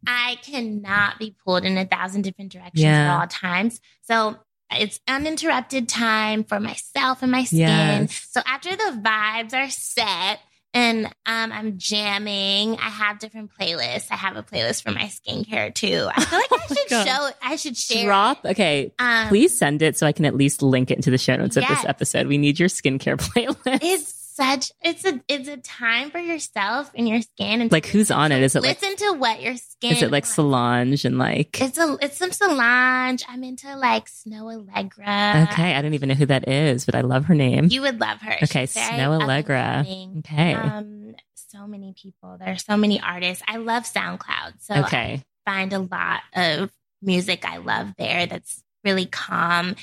[0.06, 3.14] I cannot be pulled in a thousand different directions Yeah.
[3.14, 3.80] at all times.
[4.02, 4.36] So
[4.72, 7.60] it's uninterrupted time for myself and my skin.
[7.60, 8.28] Yes.
[8.32, 10.40] So after the vibes are set.
[10.76, 11.14] And um,
[11.54, 12.74] I'm jamming.
[12.78, 14.08] I have different playlists.
[14.12, 16.08] I have a playlist for my skincare too.
[16.14, 17.08] I feel like Oh I should God.
[17.08, 17.30] show.
[17.42, 18.06] I should share.
[18.06, 18.46] Drop.
[18.46, 18.50] it.
[18.52, 21.36] Okay, Um, please send it so I can at least link it into the show
[21.38, 22.28] notes of this episode.
[22.28, 23.80] We need your skincare playlist.
[23.82, 28.12] It's such it's a it's a time for yourself and your skin and like who's
[28.12, 28.43] on it?
[28.43, 30.34] Is it like listen to what your skin is it like wants.
[30.34, 33.24] Solange and like it's a it's some Solange.
[33.30, 35.52] I'm into like Snoh Aalegra.
[35.52, 37.67] Okay, I don't even know who that is, but I love her name.
[37.69, 38.36] You would love her.
[38.43, 40.19] Okay, Snoh Aalegra.
[40.19, 40.54] Okay.
[40.54, 41.15] Um
[41.48, 42.38] so many people.
[42.38, 43.43] There are so many artists.
[43.48, 44.56] I love SoundCloud.
[44.60, 45.24] So okay.
[45.48, 46.71] I find a lot of
[47.02, 49.76] music I love there that's really calm.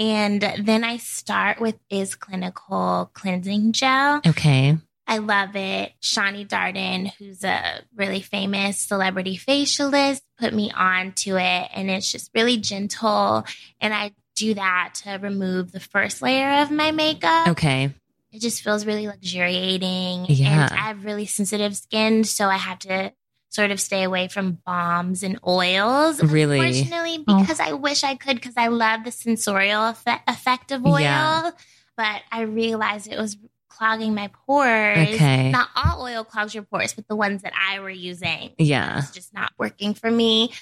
[0.00, 4.22] And then I start with Is Clinical Cleansing Gel.
[4.26, 4.78] Okay.
[5.06, 5.92] I love it.
[6.00, 11.68] Shani Darden, who's a really famous celebrity facialist, put me on to it.
[11.74, 13.44] And it's just really gentle.
[13.78, 17.48] And I do that to remove the first layer of my makeup.
[17.48, 17.92] Okay.
[18.32, 20.24] It just feels really luxuriating.
[20.28, 20.68] Yeah.
[20.70, 22.24] And I have really sensitive skin.
[22.24, 23.12] So I have to
[23.50, 26.22] sort of stay away from balms and oils.
[26.22, 26.58] Really?
[26.60, 27.40] Unfortunately, Oh.
[27.40, 31.00] because I wish I could, because I love the sensorial effect, effect of oil.
[31.00, 31.50] Yeah.
[31.96, 33.36] But I realized it was
[33.68, 35.08] clogging my pores.
[35.14, 35.50] Okay.
[35.50, 38.96] Not all oil clogs your pores, but the ones that I were using Yeah.
[38.96, 40.52] was just not working for me.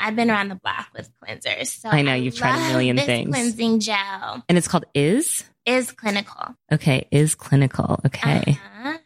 [0.00, 1.80] I've been around the block with cleansers.
[1.80, 3.30] So I know, you've tried a million this things.
[3.30, 5.42] Cleansing gel And it's called Is?
[5.66, 6.54] is clinical.
[6.70, 7.98] Okay, is clinical.
[8.06, 8.58] Okay.
[8.76, 8.97] Uh-huh.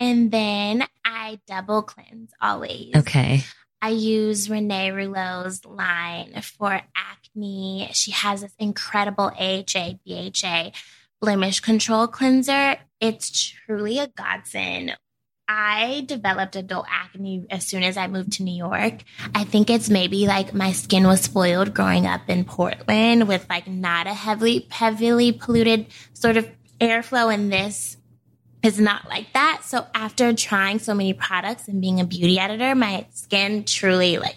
[0.00, 2.94] And then I double cleanse always.
[2.94, 3.44] Okay.
[3.80, 7.90] I use Renee Rouleau's line for acne.
[7.92, 10.72] She has this incredible AHA, BHA
[11.20, 12.76] blemish control cleanser.
[13.00, 13.30] It's
[13.66, 14.96] truly a godsend.
[15.50, 19.02] I developed adult acne as soon as I moved to New York.
[19.34, 23.66] I think it's maybe like my skin was spoiled growing up in Portland with like
[23.66, 26.46] not a heavily heavily polluted sort of
[26.80, 27.96] airflow and this
[28.62, 29.62] is not like that.
[29.64, 34.36] So after trying so many products and being a beauty editor, my skin truly like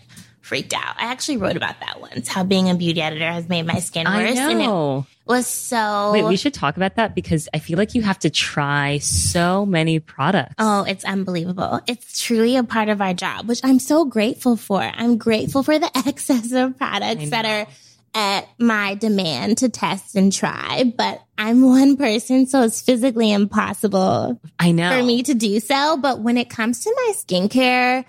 [0.52, 0.96] freaked out.
[0.98, 4.06] I actually wrote about that once, how being a beauty editor has made my skin
[4.06, 4.38] I worse.
[4.38, 5.06] And it know.
[5.26, 8.30] was so Wait, we should talk about that because I feel like you have to
[8.30, 10.56] try so many products.
[10.60, 11.80] Oh, it's unbelievable.
[11.88, 14.82] It's truly a part of our job, which I'm so grateful for.
[14.82, 17.68] I'm grateful for the excess of products that are
[18.14, 24.40] at my demand to test and try, but I'm one person, so it's physically impossible
[24.60, 24.98] I know.
[24.98, 25.98] for me to do so.
[25.98, 28.04] But when it comes to my skincare,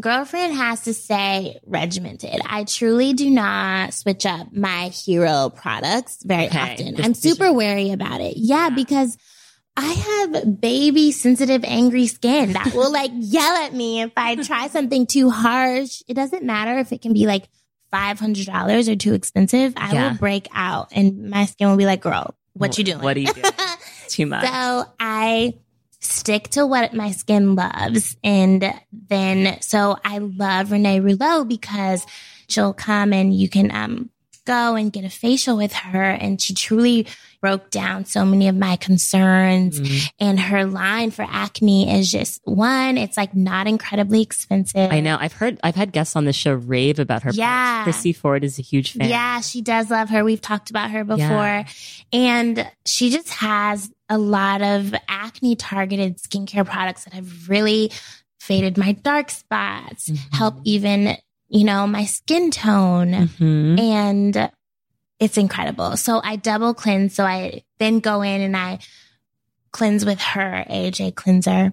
[0.00, 2.40] girlfriend has to stay regimented.
[2.48, 6.58] I truly do not switch up my hero products very Okay.
[6.58, 6.94] often.
[6.94, 8.36] This- I'm super wary about it.
[8.36, 8.74] Yeah, Yeah.
[8.74, 9.16] because
[9.76, 9.92] I
[10.32, 15.06] have baby sensitive, angry skin that will like yell at me if I try something
[15.06, 16.02] too harsh.
[16.08, 17.48] It doesn't matter if it can be like
[17.92, 19.74] $500 or too expensive.
[19.76, 20.10] I Yeah.
[20.10, 23.00] will break out and my skin will be like, girl, what you doing?
[23.00, 23.46] What are you doing?
[24.08, 24.44] Too much.
[24.46, 25.54] So I
[26.00, 28.16] stick to what my skin loves.
[28.24, 32.04] And then, so I love Renee Rouleau because
[32.48, 34.10] she'll come and you can, um,
[34.44, 36.02] go and get a facial with her.
[36.02, 37.06] And she truly
[37.40, 39.80] broke down so many of my concerns.
[39.80, 40.10] Mm.
[40.18, 44.90] And her line for acne is just one, it's like not incredibly expensive.
[44.90, 45.16] I know.
[45.20, 47.30] I've heard, I've had guests on the show rave about her.
[47.32, 47.82] Yeah.
[47.84, 47.96] products.
[47.98, 49.08] Chrissy Ford is a huge fan.
[49.08, 50.24] Yeah, she does love her.
[50.24, 51.18] We've talked about her before.
[51.26, 51.64] Yeah.
[52.12, 57.92] And she just has a lot of acne targeted skincare products that have really
[58.40, 60.34] faded my dark spots, Mhm.
[60.34, 61.16] help even,
[61.48, 63.28] you know, my skin tone.
[63.38, 63.78] Mhm.
[63.78, 64.50] And
[65.20, 65.96] it's incredible.
[65.96, 67.14] So I double cleanse.
[67.14, 68.78] So I then go in and I
[69.72, 71.72] cleanse with her AJ cleanser.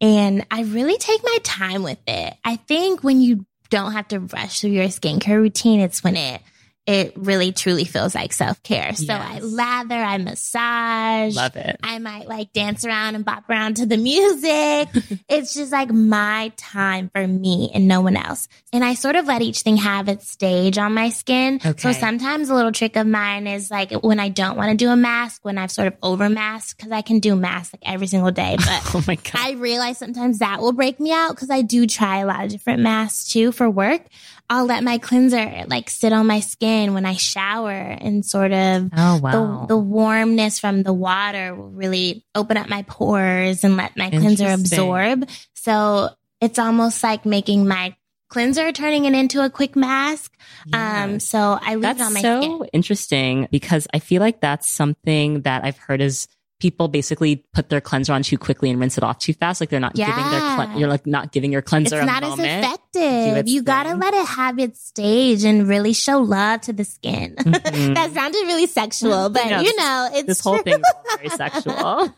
[0.00, 2.34] And I really take my time with it.
[2.44, 6.42] I think when you don't have to rush through your skincare routine, it's when it
[6.86, 8.94] it really truly feels like self care.
[8.94, 11.34] So I lather, I massage.
[11.34, 11.76] Love it.
[11.82, 14.88] I might like dance around and bop around to the music.
[15.28, 18.46] it's just like my time for me and no one else.
[18.72, 21.60] And I sort of let each thing have its stage on my skin.
[21.64, 21.92] Okay.
[21.92, 24.90] So sometimes a little trick of mine is like when I don't want to do
[24.90, 28.06] a mask, when I've sort of over masked, because I can do masks like every
[28.06, 28.56] single day.
[28.66, 29.34] But Oh my God.
[29.34, 32.50] I realize sometimes that will break me out because I do try a lot of
[32.50, 34.02] different masks too for work.
[34.48, 38.90] I'll let my cleanser like sit on my skin when I shower and sort of
[38.96, 39.60] oh, wow.
[39.62, 44.10] the, the warmness from the water will really open up my pores and let my
[44.10, 45.28] cleanser absorb.
[45.54, 47.96] So it's almost like making my
[48.28, 50.32] cleanser turning it into a quick mask.
[50.72, 52.68] Um, so I leave That's it on my so skin.
[52.72, 56.28] interesting because I feel like that's something that I've heard is
[56.58, 59.60] people basically put their cleanser on too quickly and rinse it off too fast.
[59.60, 60.66] Like they're not giving their Yeah.
[60.66, 63.36] cle- you're like not giving your It's cleanser a not as effective.
[63.36, 67.34] its You gotta let it have its stage and really show love to the skin.
[67.76, 67.94] Mhm.
[67.94, 72.08] that sounded really sexual, but you know, it's this whole thing is very sexual.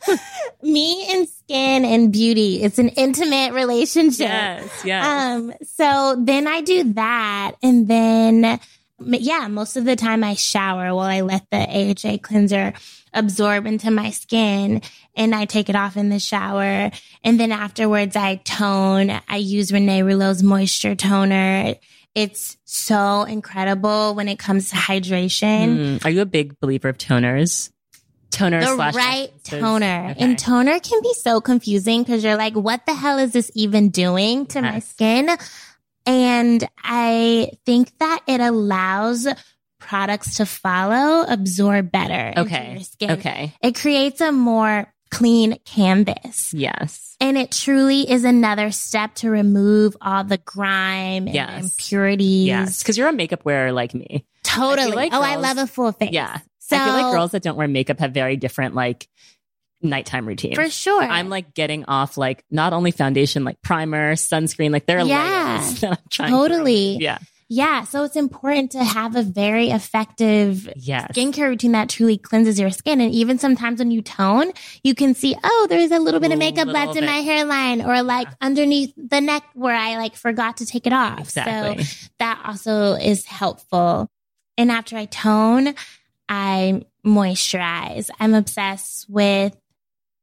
[0.62, 2.62] me and skin and beauty.
[2.62, 4.28] It's an intimate relationship.
[4.28, 5.04] yes, yes.
[5.04, 7.52] Um, so then I do that.
[7.62, 8.60] And then,
[9.00, 12.72] yeah, most of the time I shower while I let the AHA cleanser
[13.12, 14.82] absorb into my skin
[15.14, 16.90] and I take it off in the shower.
[17.24, 19.10] And then afterwards I tone.
[19.28, 21.74] I use Renee Rouleau's moisture toner.
[22.14, 25.98] It's so incredible when it comes to hydration.
[25.98, 26.04] Mm.
[26.04, 27.70] Are you a big believer of toners?
[28.30, 30.10] Toner the slash right toner.
[30.10, 30.24] Okay.
[30.24, 33.88] And toner can be so confusing because you're like, what the hell is this even
[33.88, 35.30] doing to my skin?
[36.08, 39.28] And I think that it allows
[39.78, 42.72] products to follow, absorb better into Okay.
[42.72, 43.10] your skin.
[43.12, 43.54] Okay.
[43.62, 46.52] It creates a more clean canvas.
[46.52, 47.14] Yes.
[47.20, 51.64] And it truly is another step to remove all the grime and Yes.
[51.78, 52.46] impurities.
[52.46, 52.78] Yes.
[52.82, 54.24] Because you're a makeup wearer like me.
[54.44, 54.92] Totally.
[54.92, 56.10] like oh, I love a full face.
[56.12, 56.38] Yeah.
[56.58, 59.08] So I feel like girls that don't wear makeup have very different like
[59.82, 60.54] nighttime routine.
[60.54, 61.02] for sure.
[61.02, 65.56] I'm like getting off like not only foundation, like primer, sunscreen, like there are Yeah.
[65.60, 66.96] layers that I'm trying to- Totally.
[66.98, 67.18] yeah.
[67.50, 67.84] Yeah.
[67.84, 71.12] So it's important to have a very effective Yes.
[71.12, 73.00] skincare routine that truly cleanses your skin.
[73.00, 76.38] And even sometimes when you tone, you can see, oh, there's a little bit of
[76.38, 80.66] makeup left in my hairline or like underneath the neck where I like forgot to
[80.66, 81.20] take it off.
[81.20, 81.84] Exactly.
[81.84, 84.10] So that also is helpful.
[84.58, 85.74] And after I tone,
[86.28, 88.10] I moisturize.
[88.20, 89.56] I'm obsessed with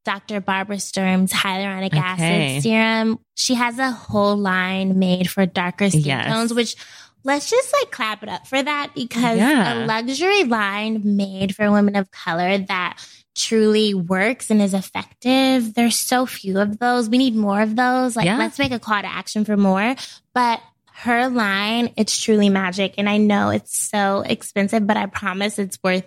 [0.06, 0.40] Dr.
[0.40, 2.00] Barbara Sturm's hyaluronic Okay.
[2.00, 3.20] acid serum.
[3.36, 6.28] She has a whole line made for darker skin Yes.
[6.28, 6.76] tones, which
[7.24, 9.74] let's just like clap it up for that because Yeah.
[9.74, 12.98] a luxury line made for women of color that
[13.36, 15.74] truly works and is effective.
[15.74, 17.10] There's so few of those.
[17.10, 18.16] We need more of those.
[18.16, 18.38] Like, Yeah.
[18.38, 19.96] let's make a call to action for more.
[20.34, 20.62] But
[20.94, 22.94] her line, it's truly magic.
[22.98, 26.06] And I know it's so expensive, but I promise it's worth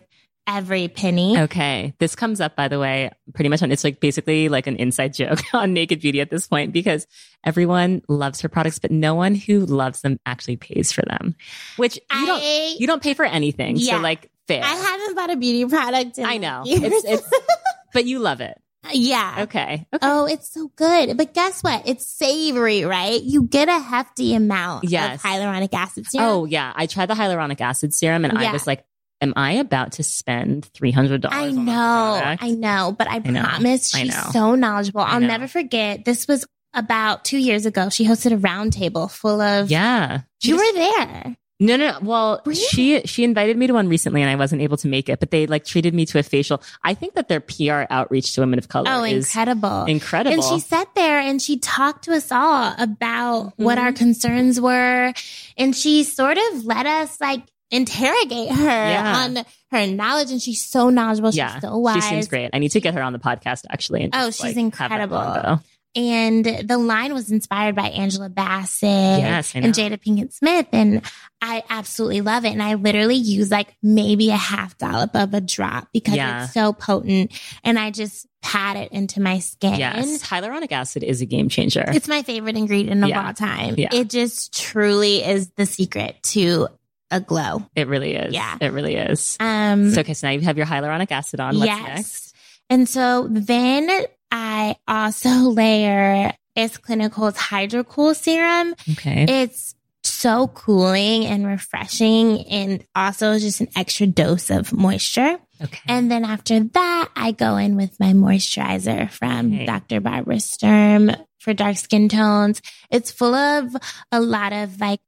[0.48, 1.38] every penny.
[1.38, 1.94] Okay.
[1.98, 5.12] This comes up, by the way, pretty much on, it's like basically like an inside
[5.14, 7.06] joke on Naked Beauty at this point because
[7.44, 11.36] everyone loves her products, but no one who loves them actually pays for them,
[11.76, 13.76] which you don't, I, you don't pay for anything.
[13.76, 13.96] Yeah.
[13.96, 14.64] So like fair.
[14.64, 16.62] I haven't bought a beauty product in I know.
[16.64, 16.82] years.
[16.82, 17.30] It's, it's,
[17.92, 18.58] but you love it.
[18.86, 19.38] Uh, yeah.
[19.40, 19.86] Okay.
[19.92, 19.98] Okay.
[20.00, 21.16] Oh, it's so good.
[21.16, 21.86] But guess what?
[21.86, 23.20] It's savory, right?
[23.22, 25.16] You get a hefty amount Yes.
[25.16, 26.26] of hyaluronic acid serum.
[26.26, 26.72] Oh yeah.
[26.74, 28.48] I tried the hyaluronic acid serum and Yeah.
[28.48, 28.84] I was like,
[29.20, 31.26] am I about to spend $300?
[31.30, 32.36] I know.
[32.40, 34.30] I know, but I, I know, promise I she's know.
[34.32, 35.00] so knowledgeable.
[35.00, 35.26] I I'll know.
[35.26, 36.04] never forget.
[36.04, 37.88] This was about two years ago.
[37.88, 39.70] She hosted a roundtable full of.
[39.70, 40.20] Yeah.
[40.42, 41.36] You just- were there.
[41.60, 41.98] No, no, no.
[42.02, 45.18] Well, she she invited me to one recently, and I wasn't able to make it.
[45.18, 46.62] But they like treated me to a facial.
[46.84, 49.84] I think that their PR outreach to women of color Oh, is incredible!
[49.86, 50.34] incredible.
[50.34, 53.82] And she sat there and she talked to us all about what Mhm.
[53.82, 55.12] our concerns were,
[55.56, 59.16] and she sort of let us like interrogate her Yeah.
[59.24, 60.30] on her knowledge.
[60.30, 61.30] And she's so knowledgeable.
[61.30, 62.02] yeah, she's so wise.
[62.04, 62.50] she seems great.
[62.52, 64.08] I need to get her on the podcast actually.
[64.12, 65.60] Oh, just, she's like, incredible.
[65.96, 70.66] And the line was inspired by Angela Bassett Yes, and Jada Pinkett Smith.
[70.70, 71.02] And
[71.40, 72.50] I absolutely love it.
[72.52, 76.44] And I literally use like maybe a half dollop of a drop because Yeah.
[76.44, 77.32] it's so potent.
[77.64, 79.80] And I just pat it into my skin.
[79.80, 81.84] Yes, hyaluronic acid is a game changer.
[81.88, 83.26] It's my favorite ingredient of Yeah.
[83.26, 83.74] all time.
[83.78, 83.88] Yeah.
[83.92, 86.68] It just truly is the secret to
[87.10, 87.62] a glow.
[87.74, 88.34] It really is.
[88.34, 88.56] Yeah.
[88.60, 89.36] It really is.
[89.40, 91.56] Um, So, okay, so now you have your hyaluronic acid on.
[91.58, 91.86] What's yes.
[91.86, 92.34] next?
[92.70, 93.88] And so then
[94.30, 98.74] I also layer iS Clinical's Hydra-Cool serum.
[98.92, 99.24] Okay.
[99.28, 105.38] It's so cooling and refreshing and also just an extra dose of moisture.
[105.62, 105.80] okay.
[105.88, 109.66] And then after that, I go in with my moisturizer from Okay.
[109.66, 110.00] Dr.
[110.00, 112.60] Barbara Sturm for dark skin tones.
[112.90, 113.74] It's full of
[114.12, 115.00] a lot of like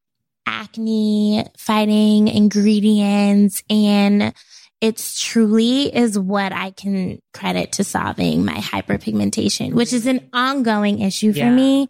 [0.46, 4.32] acne fighting ingredients and
[4.80, 11.00] it's truly is what I can credit to solving my hyperpigmentation, which is an ongoing
[11.00, 11.54] issue for Yeah.
[11.54, 11.88] me.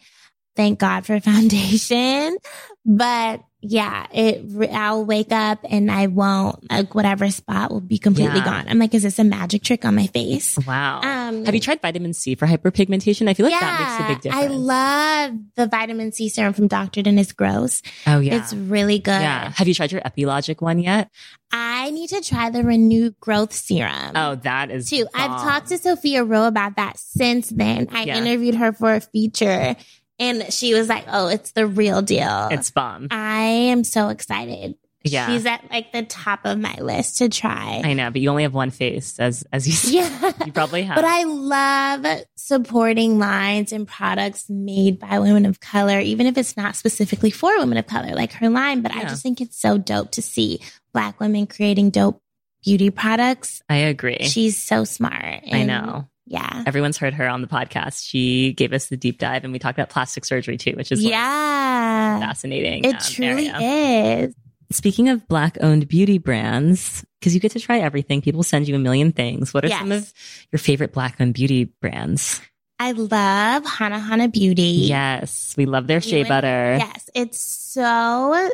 [0.57, 2.37] Thank God for foundation.
[2.85, 8.39] But yeah, it, I'll wake up and I won't, like whatever spot will be completely
[8.39, 8.45] Yeah.
[8.45, 8.69] gone.
[8.69, 10.59] I'm like, is this a magic trick on my face?
[10.67, 11.01] wow.
[11.03, 13.29] Um, have you tried vitamin C for hyperpigmentation?
[13.29, 14.45] I feel like that makes a big difference.
[14.45, 17.03] I love the vitamin C serum from Dr.
[17.03, 17.83] Dennis Gross.
[18.07, 18.37] oh, yeah.
[18.37, 19.11] It's really good.
[19.21, 19.51] yeah.
[19.55, 21.11] Have you tried your Epilogic one yet?
[21.53, 24.13] I need to try the Renew Growth Serum.
[24.15, 25.07] Oh, that is too.
[25.15, 27.89] I've talked to Sophia Rowe about that since then.
[27.91, 28.19] I Yeah.
[28.19, 29.75] interviewed her for a feature
[30.21, 32.49] and she was like, Oh, it's the real deal.
[32.53, 33.09] It's bomb.
[33.11, 33.41] I
[33.73, 34.77] am so excited.
[35.03, 35.29] Yeah.
[35.29, 37.81] She's at like the top of my list to try.
[37.83, 39.93] I know, but you only have one face, as as you said.
[39.93, 40.33] yeah.
[40.47, 40.97] You probably have.
[40.97, 46.57] But I love supporting lines and products made by women of color, even if it's
[46.57, 48.83] not specifically for women of color, like her line.
[48.83, 50.61] But I just think it's so dope to see
[50.93, 52.21] Black women creating dope
[52.63, 53.63] beauty products.
[53.71, 54.19] I agree.
[54.25, 55.45] She's so smart.
[55.51, 56.09] I know.
[56.31, 56.63] Yeah.
[56.65, 58.07] Everyone's heard her on the podcast.
[58.07, 61.03] She gave us the deep dive, and we talked about plastic surgery too, which is
[61.03, 62.21] like, Yeah.
[62.21, 62.85] fascinating.
[62.85, 64.27] It um, truly area.
[64.29, 64.35] is.
[64.71, 68.77] Speaking of black owned beauty brands, because you get to try everything, people send you
[68.77, 69.53] a million things.
[69.53, 70.13] What are some of
[70.53, 72.41] your favorite black owned beauty brands?
[72.79, 74.63] I love Hanahana Beauty.
[74.63, 76.77] Yes, we love their shea butter.
[76.79, 77.11] Yes.
[77.15, 78.51] It's so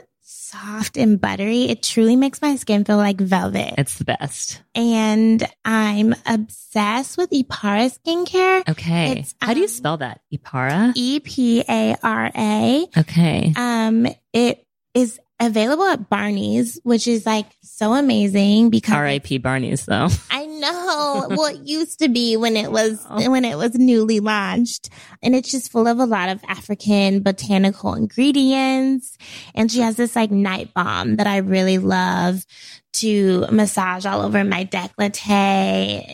[0.46, 1.64] soft and buttery.
[1.64, 3.74] It truly makes my skin feel like velvet.
[3.78, 4.62] It's the best.
[4.74, 8.68] and I'm obsessed with Epara skincare.
[8.68, 9.20] Okay.
[9.20, 10.20] It's, How do you um, spell that?
[10.32, 10.92] Epara?
[10.94, 12.86] E P A R A.
[12.96, 13.52] Okay.
[13.56, 19.38] Um, it is available at Barney's, which is like so amazing because R.I.P.
[19.38, 20.08] Barney's though.
[20.30, 23.30] I know well it used to be when it was Oh.
[23.30, 24.88] when it was newly launched,
[25.22, 29.18] and it's just full of a lot of African botanical ingredients.
[29.54, 32.44] And she has this like night balm that I really love
[32.94, 35.26] to massage all over my décolleté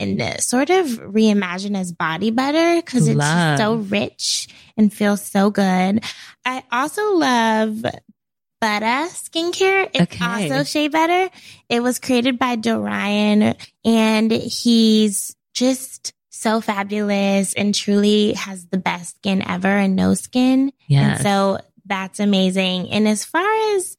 [0.00, 5.50] and sort of reimagine as body butter because it's just so rich and feels so
[5.50, 6.02] good.
[6.44, 7.84] I also love
[8.62, 9.90] Buttah skincare.
[9.92, 10.24] It's Okay.
[10.52, 11.30] also Shea Butter.
[11.68, 19.16] It was created by Dorion and he's just so fabulous and truly has the best
[19.16, 20.72] skin ever and no skin.
[20.86, 21.14] Yeah.
[21.14, 22.90] And so that's amazing.
[22.90, 23.46] And as far
[23.76, 23.96] as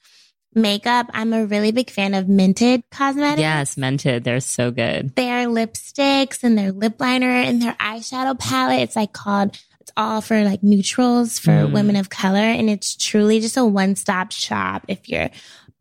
[0.55, 3.39] makeup, I'm a really big fan of Mented Cosmetics.
[3.41, 4.23] yes, mented.
[4.23, 5.15] They're so good.
[5.15, 8.79] Their lipsticks and their lip liner and their eyeshadow palette.
[8.81, 11.73] It's like called, it's all for like neutrals for Mm.
[11.73, 12.37] women of color.
[12.39, 15.29] And it's truly just a one stop shop if you're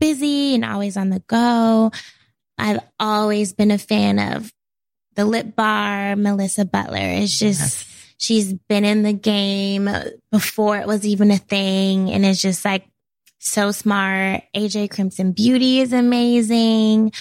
[0.01, 1.93] busy and always on the go.
[2.59, 4.53] I've always been a fan of
[5.15, 6.17] the lip bar.
[6.17, 7.87] Melissa Butler is just, Yes.
[8.19, 9.89] she's been in the game
[10.33, 12.85] before it was even a thing and it's just like
[13.39, 14.43] so smart.
[14.55, 17.13] AJ Crimson Beauty is amazing.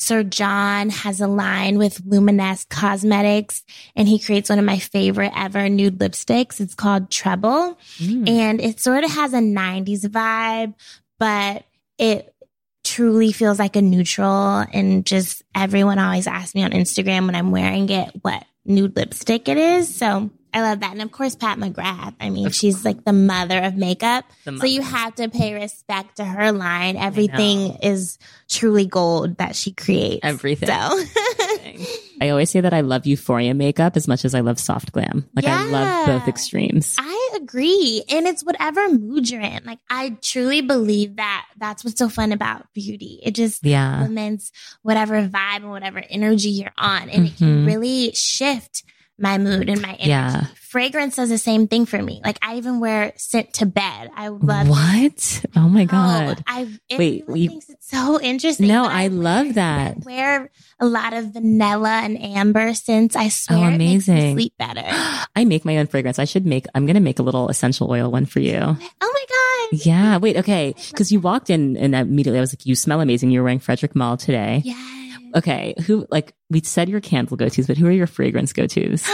[0.00, 3.62] Sir John has a line with Luminesce Cosmetics
[3.94, 6.58] and he creates one of my favorite ever nude lipsticks.
[6.58, 8.26] It's called Treble Mm.
[8.26, 10.72] and it sort of has a 90s vibe,
[11.18, 11.64] but
[11.98, 12.34] it
[12.82, 17.50] truly feels like a neutral and just everyone always asks me on Instagram when I'm
[17.50, 19.94] wearing it what nude lipstick it is.
[19.94, 20.92] So I love that.
[20.92, 22.14] And of course, Pat McGrath.
[22.20, 24.24] I mean, she's like the mother of makeup.
[24.44, 26.96] The So you have to pay respect to her line.
[26.96, 30.20] Everything is truly gold that she creates.
[30.24, 30.68] Everything.
[30.68, 30.74] So
[32.20, 35.28] I always say that I love euphoria makeup as much as I love soft glam.
[35.34, 36.96] Like I love both extremes.
[36.98, 38.02] I agree.
[38.10, 39.64] And it's whatever mood you're in.
[39.64, 43.20] Like I truly believe that that's what's so fun about beauty.
[43.22, 44.00] It just Yeah.
[44.00, 47.08] implements whatever vibe and whatever energy you're on.
[47.08, 47.66] And it can Mhm.
[47.66, 48.82] really shift
[49.20, 50.08] my mood and my energy.
[50.08, 50.46] Yeah.
[50.54, 52.20] Fragrance does the same thing for me.
[52.24, 54.10] Like I even wear scent to bed.
[54.14, 55.44] I love What?
[55.56, 56.44] Oh my Oh, God.
[56.46, 58.68] I Wait, you- thinks it's so interesting.
[58.68, 59.96] No, but I love wear- that.
[59.96, 63.16] I wear a lot of vanilla and amber scents.
[63.16, 64.36] I oh, swear, it makes me amazing.
[64.36, 64.82] sleep better.
[65.36, 66.18] I make my own fragrance.
[66.20, 68.58] I should make, I'm going to make a little essential oil one for you.
[69.02, 69.86] Oh my god!
[69.86, 70.16] Yeah.
[70.16, 70.36] Wait.
[70.36, 70.74] Okay.
[70.96, 73.30] Cause you walked in and immediately I was like, you smell amazing.
[73.30, 74.62] You're wearing Frederic Malle today.
[74.64, 74.99] Yes.
[75.34, 75.74] Okay.
[75.86, 79.04] Who, like, we said your candle go tos, but who are your fragrance go tos?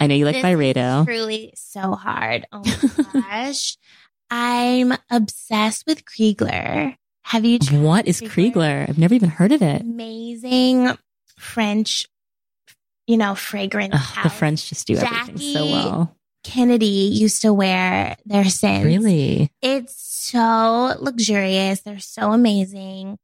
[0.00, 1.04] I know you like Byredo.
[1.04, 2.46] Truly so hard.
[2.52, 3.76] Oh my gosh.
[4.30, 6.94] I'm obsessed with Krigler.
[7.22, 8.88] Have you tried What is Krigler?
[8.88, 9.82] I've never even heard of it.
[9.82, 10.90] Amazing
[11.38, 12.06] French,
[13.06, 13.94] you know, fragrance.
[13.94, 14.30] Ugh, the.
[14.30, 16.16] French just do everything so well.
[16.44, 18.86] Kennedy used to wear their scents.
[18.86, 19.50] Really?
[19.60, 21.80] It's so luxurious.
[21.82, 23.18] They're so amazing.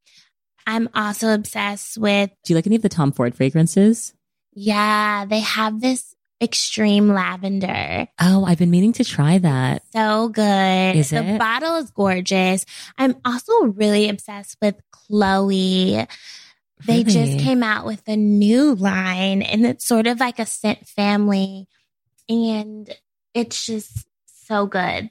[0.67, 4.15] I'm also obsessed with, Do you like any of the Tom Ford fragrances?
[4.57, 8.07] yeah, they have this extreme lavender.
[8.21, 9.83] Oh, I've been meaning to try that.
[9.93, 10.97] So good.
[10.97, 11.39] Is the it?
[11.39, 12.65] bottle is gorgeous.
[12.99, 16.07] I'm also really obsessed with Chloe.
[16.87, 17.05] They Really?
[17.05, 21.67] just came out with a new line and it's sort of like a scent family.
[22.29, 22.89] And
[23.33, 24.07] it's just
[24.47, 25.11] so good.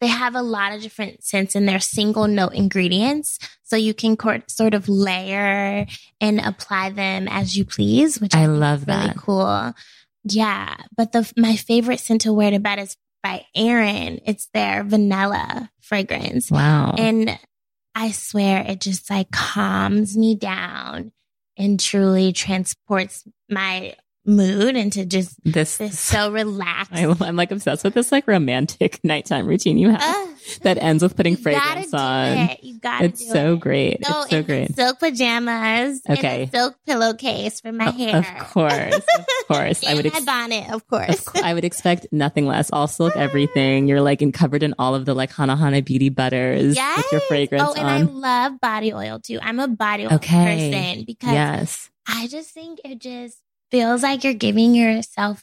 [0.00, 3.38] They have a lot of different scents in their single note ingredients.
[3.62, 4.16] So you can
[4.48, 5.86] sort of layer
[6.20, 9.16] and apply them as you please, which I is love really that.
[9.16, 9.74] cool.
[10.24, 10.76] Yeah.
[10.96, 14.20] But the my favorite scent to wear to bed is by Aerin.
[14.26, 16.50] It's their vanilla fragrance.
[16.50, 16.94] Wow.
[16.98, 17.38] And
[17.94, 21.12] I swear it just like calms me down
[21.56, 23.94] and truly transports my
[24.26, 26.92] mood into just this, this so relaxed.
[26.92, 30.28] I, I'm like obsessed with this like romantic nighttime routine you have Ugh,
[30.62, 32.28] that ends with putting fragrance on.
[32.28, 32.64] it.
[32.64, 33.60] You gotta It's do so it.
[33.60, 34.00] great.
[34.08, 34.74] No, it's so great.
[34.74, 36.00] Silk pajamas.
[36.08, 36.42] Okay.
[36.42, 38.16] And a silk pillowcase for my O- hair.
[38.16, 38.94] Of course.
[38.94, 39.84] Of course.
[39.84, 41.20] I and would my ex- bonnet, of Of course.
[41.20, 42.70] course, I would expect nothing less.
[42.72, 43.86] All silk everything.
[43.88, 46.96] You're like in, covered in all of the like Hanahana beauty butters Yes.
[46.98, 49.38] with your fragrance Oh, and I love body oil too.
[49.42, 50.70] I'm a body oil Okay.
[50.90, 51.90] person because yes.
[52.08, 53.38] I just think it just
[53.70, 55.42] feels like you're giving yourself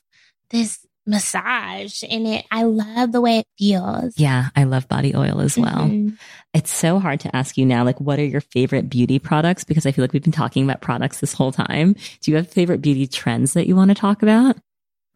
[0.49, 4.13] this massage and it I love the way it feels.
[4.17, 5.85] Yeah, I love body oil as well.
[5.87, 6.17] Mhm.
[6.53, 9.63] It's so hard to ask you now, like, what are your favorite beauty products?
[9.63, 11.93] Because I feel like we've been talking about products this whole time.
[12.21, 14.57] Do you have favorite beauty trends that you want to talk about?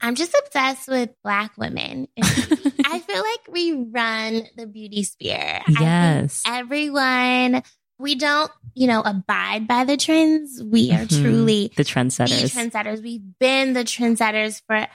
[0.01, 2.07] I'm just obsessed with black women.
[2.21, 5.61] I feel like we run the beauty sphere.
[5.67, 6.43] Yes.
[6.45, 7.63] everyone
[7.99, 10.61] we don't, you know, abide by the trends.
[10.63, 11.21] We are Mhm.
[11.21, 12.53] truly The trendsetters.
[12.53, 13.01] the trendsetters.
[13.01, 14.87] We've been the trendsetters for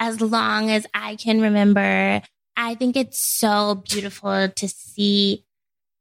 [0.00, 2.22] as long as I can remember.
[2.56, 5.44] I think it's so beautiful to see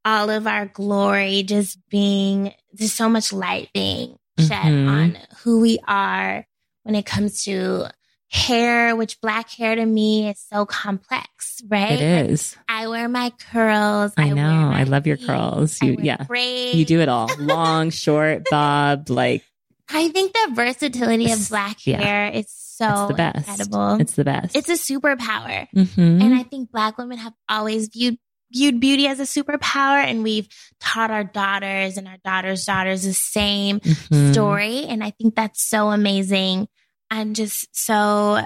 [0.06, 4.88] all of our glory just being, there's so much light being shed Mhm.
[4.90, 6.46] on who we are
[6.84, 7.90] when it comes to
[8.30, 11.94] hair, which black hair to me is so complex, right?
[11.94, 12.56] it is.
[12.68, 14.12] I wear my curls.
[14.18, 14.70] I know.
[14.74, 15.82] I love your curls.
[15.82, 16.24] You, yeah.
[16.24, 16.76] braids.
[16.78, 17.30] You do it all.
[17.40, 19.44] Long, short, bob, like,
[19.90, 22.02] I think the versatility of black yeah.
[22.02, 23.38] hair is so it's the best.
[23.48, 24.02] incredible.
[24.02, 24.56] It's the best.
[24.56, 25.68] It's a superpower.
[25.74, 26.22] Mhm.
[26.22, 28.18] And I think black women have always viewed
[28.54, 30.48] viewed beauty as a superpower and we've
[30.80, 34.32] taught our daughters and our daughters' daughters the same Mhm.
[34.34, 34.86] story.
[34.86, 36.68] And I think that's so amazing.
[37.10, 38.46] I'm just so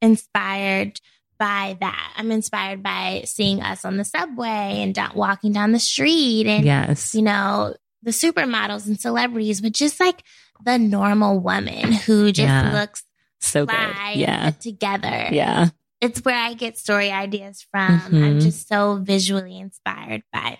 [0.00, 1.00] inspired
[1.38, 2.12] by that.
[2.16, 6.64] I'm inspired by seeing us on the subway and down, walking down the street and
[6.64, 7.14] Yes.
[7.14, 10.22] you know, the supermodels and celebrities, but just like
[10.64, 12.72] the normal woman who just Yeah.
[12.72, 13.04] looks
[13.40, 14.20] So fly good.
[14.20, 14.50] Yeah.
[14.50, 15.28] together.
[15.32, 15.68] Yeah.
[16.00, 18.00] It's where I get story ideas from.
[18.06, 18.42] I'm Mhm.
[18.42, 20.58] just so visually inspired by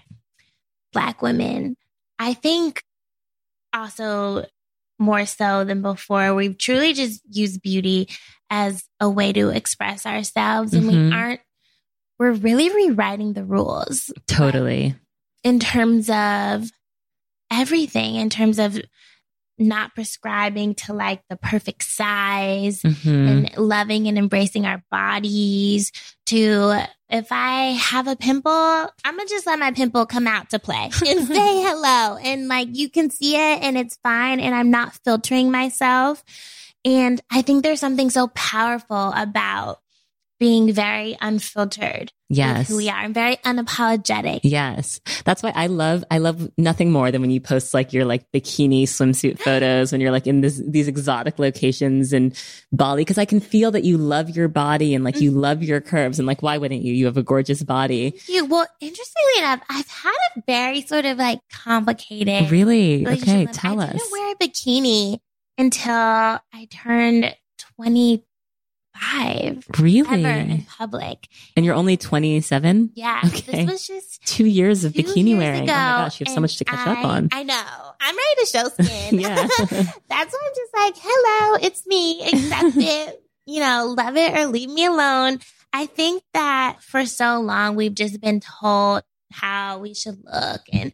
[0.92, 1.76] Black women.
[2.18, 2.82] I think
[3.72, 4.46] also
[5.02, 8.08] more so than before, we've truly just used beauty
[8.50, 11.10] as a way to express ourselves and Mhm.
[11.10, 11.40] we aren't,
[12.18, 14.94] we're really rewriting the rules Totally.
[15.42, 16.70] in terms of
[17.50, 18.80] everything, in terms of
[19.58, 23.28] not prescribing to like the perfect size Mhm.
[23.28, 25.92] and loving and embracing our bodies
[26.26, 26.74] to
[27.10, 30.84] if I have a pimple, I'm gonna just let my pimple come out to play
[31.06, 32.16] and say hello.
[32.16, 34.40] And like you can see it and it's fine.
[34.40, 36.24] And I'm not filtering myself.
[36.86, 39.80] And I think there's something so powerful about
[40.42, 42.66] being very unfiltered Yes.
[42.66, 44.40] who we are and very unapologetic.
[44.42, 45.00] Yes.
[45.24, 48.28] That's why I love, I love nothing more than when you post like your like
[48.32, 52.32] bikini swimsuit photos when you're like in this, these exotic locations in
[52.72, 53.04] Bali.
[53.04, 55.38] Cause I can feel that you love your body and like you mm-hmm.
[55.38, 56.92] love your curves and like, why wouldn't you?
[56.92, 58.18] You have a gorgeous body.
[58.26, 63.06] You, well, interestingly enough, I've had a very sort of like complicated Really?
[63.06, 63.46] Okay.
[63.46, 63.90] Tell I us.
[63.90, 65.18] I didn't wear a bikini
[65.56, 67.32] until I turned
[67.76, 68.24] 25.
[69.02, 70.24] Five Really?
[70.24, 71.28] ever in public.
[71.56, 72.92] And you're only 27?
[72.94, 73.20] Yeah.
[73.26, 73.64] Okay.
[73.64, 75.62] This was just Two years of two bikini years wearing.
[75.64, 77.28] Ago, oh my gosh, you have so much to catch up on.
[77.32, 77.62] I know.
[78.00, 79.18] I'm ready to show skin.
[79.20, 79.34] Yeah.
[79.46, 82.22] That's why I'm just like, hello, it's me.
[82.28, 83.22] Accept it.
[83.46, 85.40] You know, love it or leave me alone.
[85.72, 90.60] I think that for so long we've just been told how we should look.
[90.72, 90.92] And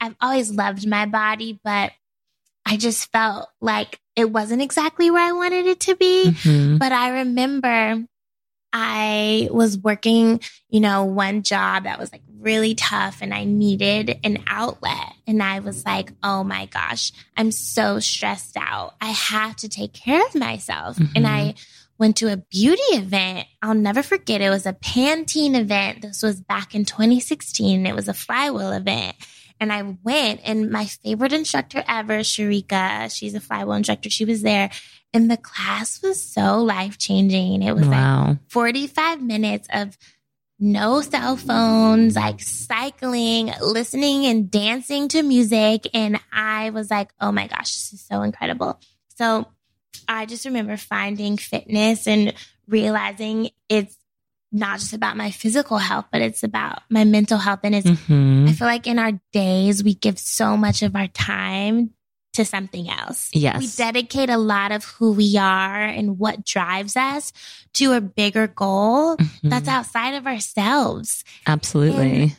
[0.00, 1.92] I've always loved my body, but
[2.66, 6.30] I just felt like it wasn't exactly where I wanted it to be.
[6.30, 6.78] Mhm.
[6.78, 8.04] But I remember
[8.72, 14.18] I was working, you know, one job that was like really tough and I needed
[14.22, 15.12] an outlet.
[15.26, 18.94] And I was like, oh my gosh, I'm so stressed out.
[19.00, 20.96] I have to take care of myself.
[20.98, 21.10] Mhm.
[21.16, 21.54] And I
[21.98, 23.46] went to a beauty event.
[23.60, 24.40] I'll never forget.
[24.40, 26.02] It was a Pantene event.
[26.02, 27.86] This was back in 2016.
[27.86, 29.16] It was a flywheel event.
[29.60, 34.08] And I went, and my favorite instructor ever, Sharika, she's a flywheel instructor.
[34.08, 34.70] She was there.
[35.12, 37.62] And the class was so life changing.
[37.62, 39.98] It was like 45 minutes of
[40.58, 45.88] no cell phones, like cycling, listening and dancing to music.
[45.94, 48.80] And I was like, oh my gosh, this is so incredible.
[49.16, 49.46] So
[50.08, 52.34] I just remember finding fitness and
[52.68, 53.96] realizing it's
[54.52, 57.60] not just about my physical health, but it's about my mental health.
[57.62, 58.48] And it's, Mhm.
[58.48, 61.90] I feel like in our days, we give so much of our time
[62.32, 63.28] to something else.
[63.32, 63.58] Yes.
[63.60, 67.32] We dedicate a lot of who we are and what drives us
[67.74, 69.50] to a bigger goal Mhm.
[69.50, 71.24] that's outside of ourselves.
[71.46, 72.36] Absolutely.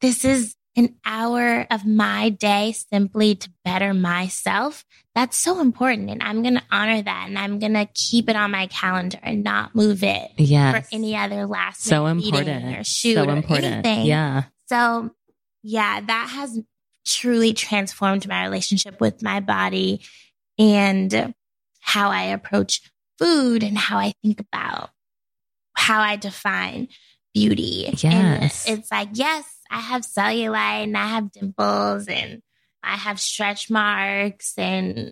[0.00, 4.84] This is an hour of my day simply to better myself.
[5.14, 6.10] That's so important.
[6.10, 7.24] And I'm going to honor that.
[7.28, 10.88] And I'm going to keep it on my calendar and not move it yes.
[10.88, 12.78] for any other last so meeting important.
[12.78, 13.86] or shoot so or important.
[13.86, 14.06] anything.
[14.06, 14.44] Yeah.
[14.68, 15.10] So,
[15.62, 16.60] yeah, that has
[17.06, 20.00] truly transformed my relationship with my body
[20.58, 21.34] and
[21.80, 22.80] how I approach
[23.18, 24.90] food and how I think about
[25.76, 26.88] how I define
[27.34, 27.90] beauty.
[27.98, 28.66] Yes.
[28.66, 29.44] And it's like, yes,
[29.74, 32.40] I have cellulite and I have dimples and
[32.84, 35.10] I have stretch marks and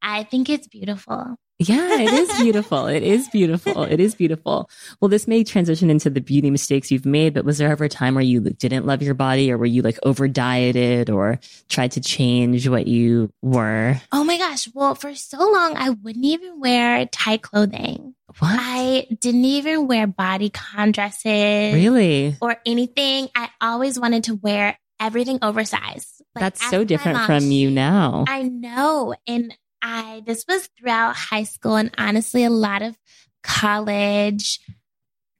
[0.00, 1.36] I think it's beautiful.
[1.60, 2.86] Yeah, it is beautiful.
[2.86, 3.82] it is beautiful.
[3.82, 4.70] It is beautiful.
[5.00, 7.88] Well, this may transition into the beauty mistakes you've made, but was there ever a
[7.88, 11.92] time where you didn't love your body or were you like over dieted or tried
[11.92, 14.00] to change what you were?
[14.12, 14.68] Oh my gosh.
[14.72, 18.14] Well, for so long, I wouldn't even wear tight clothing.
[18.38, 18.56] What?
[18.60, 22.36] I didn't even wear bodycon dresses really?
[22.40, 23.30] or anything.
[23.34, 26.22] I always wanted to wear everything oversized.
[26.34, 27.26] Like, That's so different mom.
[27.26, 28.24] from you now.
[28.28, 29.14] I know.
[29.26, 32.96] And I, this was throughout high school and honestly a lot of
[33.42, 34.60] college.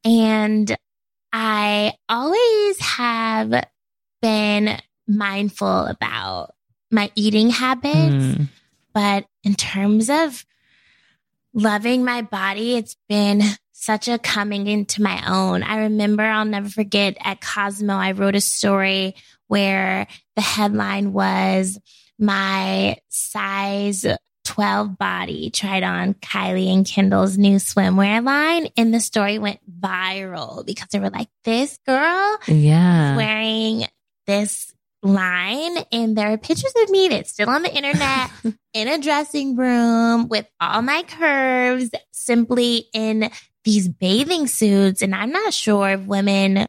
[0.04, 0.76] And
[1.32, 3.66] I always have
[4.22, 6.54] been mindful about
[6.90, 8.38] my eating habits.
[8.38, 8.48] Mm.
[8.94, 10.44] But in terms of
[11.52, 15.62] loving my body, it's been such a coming into my own.
[15.62, 19.14] I remember, I'll never forget at Cosmo, I wrote a story
[19.46, 21.78] where the headline was
[22.18, 24.04] my size
[24.48, 28.68] 12 body tried on Kylie and Kendall's new swimwear line.
[28.78, 33.14] And the story went viral because they were like, this girl Yeah.
[33.16, 33.84] wearing
[34.26, 34.72] this
[35.02, 38.30] line and there are pictures of me that's still on the internet
[38.74, 43.30] in a dressing room with all my curves simply in
[43.64, 46.66] these bathing suits and i'm not sure if women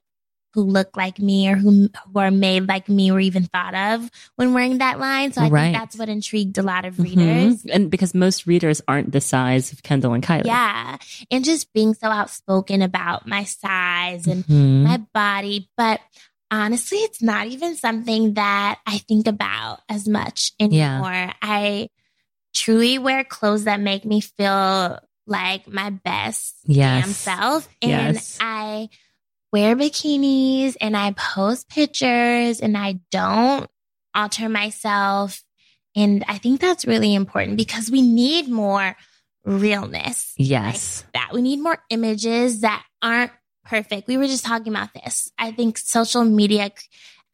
[0.53, 4.09] who look like me or who, who are made like me were even thought of
[4.35, 5.63] when wearing that line so i Right.
[5.65, 7.69] think that's what intrigued a lot of readers Mhm.
[7.71, 10.45] And because most readers aren't the size of Kendall and Kylie.
[10.45, 10.97] yeah
[11.29, 14.83] and just being so outspoken about my size and Mhm.
[14.83, 15.69] my body.
[15.77, 15.99] But
[16.51, 21.31] honestly, it's not even something that I think about as much anymore.
[21.41, 21.89] I
[22.55, 27.03] truly wear clothes that make me feel like my best Yes.
[27.05, 27.69] damn self.
[27.83, 28.37] And Yes.
[28.41, 28.89] I
[29.51, 33.69] wear bikinis and I post pictures and I don't
[34.13, 35.41] alter myself.
[35.95, 38.95] And I think that's really important because we need more
[39.45, 41.03] realness yes.
[41.13, 41.31] that.
[41.33, 43.31] We need more images that aren't
[43.65, 44.07] perfect.
[44.07, 45.31] We were just talking about this.
[45.37, 46.71] I think social media,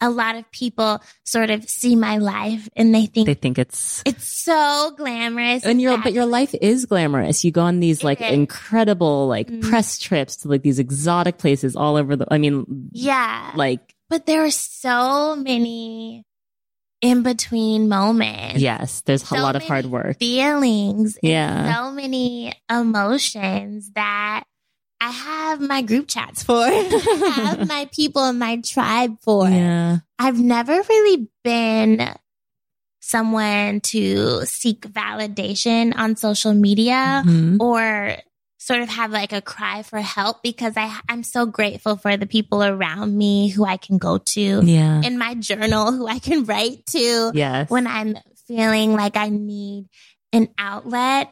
[0.02, 4.04] a lot of people sort of see my life and they think They think it's
[4.06, 5.64] it's so glamorous.
[5.66, 7.44] and your but your life is glamorous.
[7.46, 8.32] You go on these like is.
[8.32, 9.62] incredible like Mhm.
[9.70, 14.26] press trips to like these exotic places all over the I mean yeah, like but
[14.26, 16.24] there are so many
[17.02, 18.60] in between moments.
[18.62, 20.18] yes, there's a lot of hard work.
[20.20, 21.18] feelings.
[21.22, 21.74] Yeah.
[21.76, 24.44] so many emotions that
[25.06, 26.54] I have my group chats for.
[26.66, 29.48] I have my people in my tribe for.
[29.48, 30.00] Yeah.
[30.18, 32.10] I've never really been
[33.02, 37.58] someone to seek validation on social media Mhm.
[37.60, 38.18] or
[38.58, 42.26] sort of have like a cry for help because I I'm so grateful for the
[42.26, 45.02] people around me who I can go to Yeah.
[45.06, 47.70] in my journal who I can write to Yes.
[47.70, 49.86] when I'm feeling like I need
[50.34, 51.30] an outlet.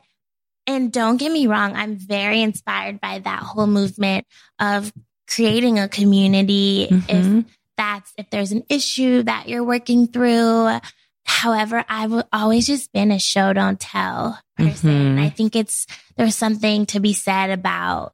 [0.66, 4.26] And don't get me wrong, I'm very inspired by that whole movement
[4.60, 4.94] of
[5.28, 6.84] creating a community.
[6.90, 7.46] If Mhm.
[7.78, 10.80] that's if there's an issue that you're working through.
[11.26, 15.18] However, I've always just been a show don't tell person.
[15.18, 15.22] Mhm.
[15.24, 15.88] I think it's
[16.18, 18.14] there's something to be said about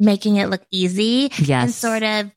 [0.00, 1.62] making it look easy yes.
[1.64, 2.30] and sort of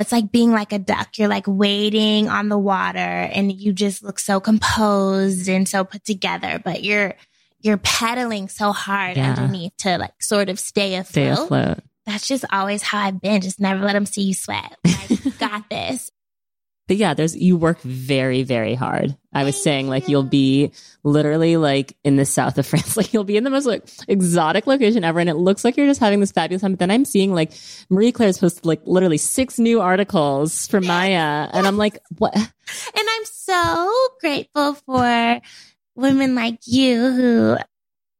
[0.00, 1.18] it's like being like a duck.
[1.18, 6.04] You're like waiting on the water and you just look so composed and so put
[6.04, 7.14] together, but you're
[7.60, 9.30] you're pedaling so hard Yeah.
[9.30, 11.10] underneath to like sort of stay afloat.
[11.10, 11.78] Stay afloat.
[12.06, 13.40] That's just always how I've been.
[13.42, 14.76] Just never let them see you sweat.
[15.10, 16.10] Like, got this.
[16.86, 19.14] But yeah, there's you work very, very hard.
[19.34, 20.72] I was saying like you'll be
[21.04, 24.66] literally like in the south of France, like you'll be in the most like exotic
[24.66, 26.72] location ever, and it looks like you're just having this fabulous time.
[26.72, 27.52] But then I'm seeing like
[27.90, 32.34] Marie Claire's posted like literally six new articles for Maya, and I'm like, what?
[32.34, 32.46] And
[32.96, 35.40] I'm so grateful for
[35.98, 37.56] women like you who,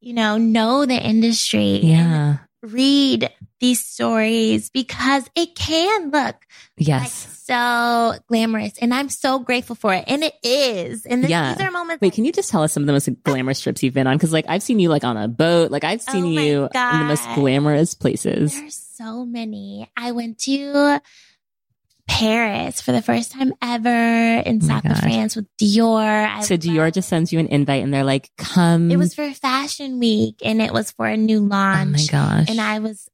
[0.00, 1.80] you know, know the industry.
[1.82, 2.38] Yeah.
[2.60, 6.40] read these stories because it can look like
[6.76, 7.40] Yes.
[7.44, 8.72] so glamorous.
[8.82, 10.04] And I'm so grateful for it.
[10.08, 11.06] And it is.
[11.06, 11.54] And this, Yeah.
[11.54, 12.00] these are moments.
[12.00, 14.08] Wait, like, can you just tell us some of the most glamorous trips you've been
[14.08, 14.16] on?
[14.16, 16.98] Because like I've seen you like on a boat, like I've seen Oh you in
[16.98, 18.54] the most glamorous places.
[18.58, 19.88] There's so many.
[19.96, 21.00] I went to
[22.09, 23.88] Paris for the first time ever
[24.40, 26.26] in Oh south of France with Dior.
[26.28, 29.14] I So Dior love- just sends you an invite, and they're like, "Come." It was
[29.14, 31.88] for Fashion Week and it was for a new launch.
[32.12, 32.50] oh my gosh.
[32.50, 33.09] and I was,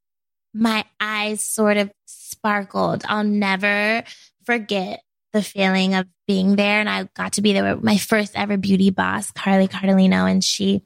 [0.54, 3.04] my eyes sort of sparkled.
[3.08, 4.04] I'll never
[4.44, 6.80] forget the feeling of being there.
[6.80, 10.42] And I got to be there with my first ever beauty boss, Carly Cardellino, and
[10.44, 10.82] she,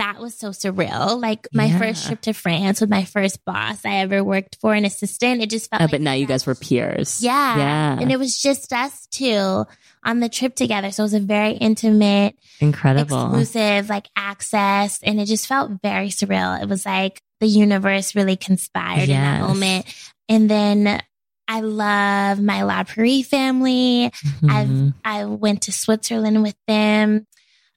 [0.00, 1.20] that was so surreal.
[1.20, 1.78] Like my Yeah.
[1.78, 5.42] first trip to France with my first boss I ever worked for, an assistant.
[5.42, 7.20] It just felt Oh, like but now you guys were peers.
[7.22, 7.56] yeah.
[7.58, 7.98] Yeah.
[8.00, 9.66] And it was just us two
[10.02, 10.90] on the trip together.
[10.90, 13.26] So it was a very intimate, Incredible.
[13.26, 15.00] exclusive, like access.
[15.02, 16.60] And it just felt very surreal.
[16.62, 19.84] It was like the universe really conspired in that moment.
[20.30, 21.02] And then
[21.46, 24.10] I love my La Prairie family.
[24.40, 24.94] Mhm.
[25.04, 27.26] I went to Switzerland with them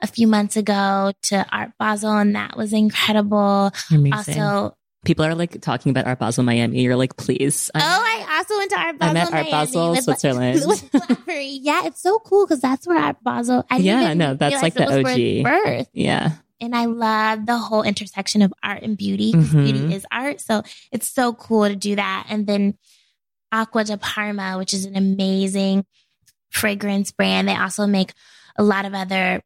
[0.04, 3.72] a few months ago to Art Basel, and that was incredible.
[3.90, 4.40] Amazing.
[4.42, 6.80] Also, People are like talking about Art Basel Miami.
[6.82, 7.70] You're like, please.
[7.76, 9.10] oh, I also went to Art Basel.
[9.18, 10.62] I'm at Art Basel, Switzerland.
[11.28, 13.66] yeah, it's so cool because that's where Art Basel.
[13.70, 15.44] I Yeah, no, that's like the OG.
[15.44, 15.90] Birth.
[15.92, 16.34] yeah.
[16.62, 19.64] And I love the whole intersection of art and beauty because Mhm.
[19.66, 20.40] beauty is art.
[20.40, 22.28] So it's so cool to do that.
[22.30, 22.78] And then
[23.52, 25.84] Acqua di Parma, which is an amazing
[26.50, 27.50] fragrance brand.
[27.50, 28.14] They also make
[28.56, 29.42] a lot of other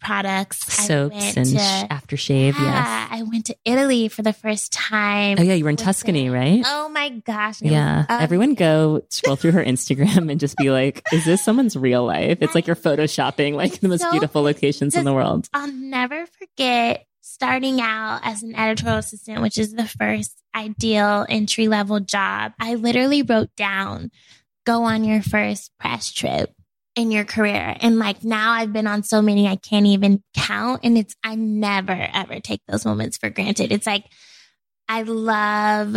[0.00, 0.58] products.
[0.72, 2.54] Soaps and to- sh- aftershave.
[2.54, 3.08] yeah, Yes.
[3.10, 5.36] I went to Italy for the first time.
[5.38, 6.34] Oh yeah, you were in Tuscany, them.
[6.34, 6.62] right?
[6.66, 7.60] Oh my gosh.
[7.60, 8.06] it was Yeah.
[8.08, 12.38] Everyone go scroll through her Instagram and just be like, is this someone's real life?
[12.40, 15.48] It's like you're photoshopping like the most So- beautiful locations in the world.
[15.52, 21.68] I'll never forget starting out as an editorial assistant, which is the first ideal entry
[21.68, 22.52] level job.
[22.58, 24.10] I literally wrote down,
[24.64, 26.52] go on your first press trip
[26.98, 27.76] in your career.
[27.80, 30.80] And like now I've been on so many I can't even count.
[30.82, 33.70] And it's, I never ever take those moments for granted.
[33.70, 34.04] It's like,
[34.88, 35.96] I love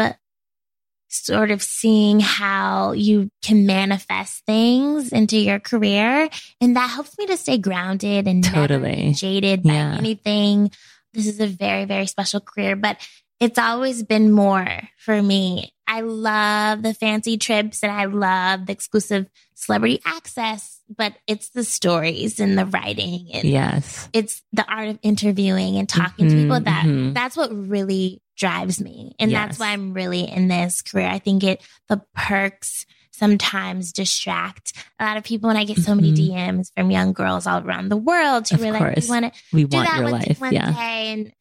[1.10, 6.30] sort of seeing how you can manifest things into your career.
[6.62, 9.14] And that helps me to stay grounded and Totally.
[9.14, 9.95] jaded by Yeah.
[9.97, 10.72] anything.
[11.14, 12.97] This is a very, very special career, but
[13.39, 14.68] it's always been more
[14.99, 15.74] for me.
[15.88, 21.64] I love the fancy trips and I love the exclusive celebrity access, but it's the
[21.64, 24.10] stories and the writing and Yes.
[24.14, 27.14] it's the art of interviewing and talking to Mhm, people that mhm.
[27.14, 29.39] that's what really drives me and Yes.
[29.48, 35.06] that's why i'm really in this career i think it the perks sometimes distract a
[35.06, 36.30] lot of people and i get so many Mhm.
[36.32, 39.39] dms from young girls all around the world who Of are like we want to
[39.54, 40.42] We do want that your one, life.
[40.42, 40.72] one yeah.
[40.72, 41.32] day and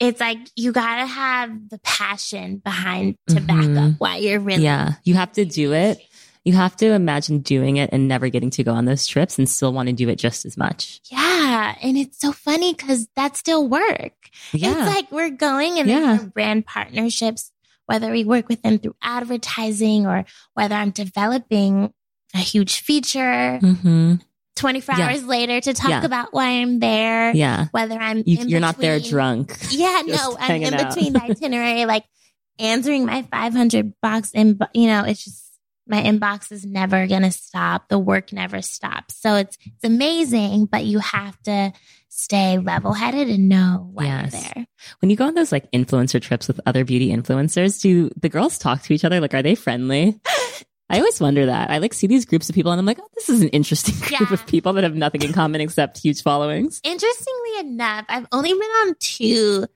[0.00, 4.92] it's like you gotta have the passion behind to back up why you're really Yeah.
[5.04, 5.98] You have to do it.
[6.48, 9.46] You have to imagine doing it and never getting to go on those trips and
[9.46, 11.00] still want to do it just as much.
[11.10, 14.14] yeah and it's so funny because that's still work
[14.52, 14.72] Yeah.
[14.86, 16.18] It's like we're going and Yeah.
[16.32, 17.52] brand partnerships,
[17.84, 20.24] whether we work with them through advertising or
[20.54, 21.92] whether I'm developing
[22.34, 24.14] a huge feature hmm
[24.56, 25.06] 24 Yeah.
[25.08, 26.04] hours later to talk Yeah.
[26.04, 27.66] about why I'm there, Yeah.
[27.72, 29.56] whether I'm You, you're not there drunk.
[29.70, 30.94] Yeah, no, I'm in out.
[30.94, 32.04] between the itinerary, like
[32.58, 35.44] answering my 500 box and you know, it's just
[35.88, 37.88] my inbox is never going to stop.
[37.88, 39.16] The work never stops.
[39.16, 41.72] So it's it's amazing, but you have to
[42.08, 44.32] stay level headed and know why Yes.
[44.32, 44.66] you're there.
[45.00, 48.58] When you go on those like influencer trips with other beauty influencers, do the girls
[48.58, 49.20] talk to each other?
[49.20, 50.20] Like, are they friendly?
[50.90, 51.70] I always wonder that.
[51.70, 53.94] I like see these groups of people and I'm like, oh, this is an interesting
[54.00, 54.32] group Yeah.
[54.32, 56.80] of people that have nothing in common except huge followings.
[56.82, 59.66] Interestingly enough, I've only been on two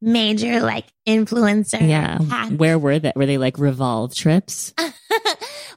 [0.00, 2.18] major like influencer Yeah.
[2.28, 2.52] paths.
[2.52, 3.12] Where were they?
[3.16, 4.72] Were they like revolve trips?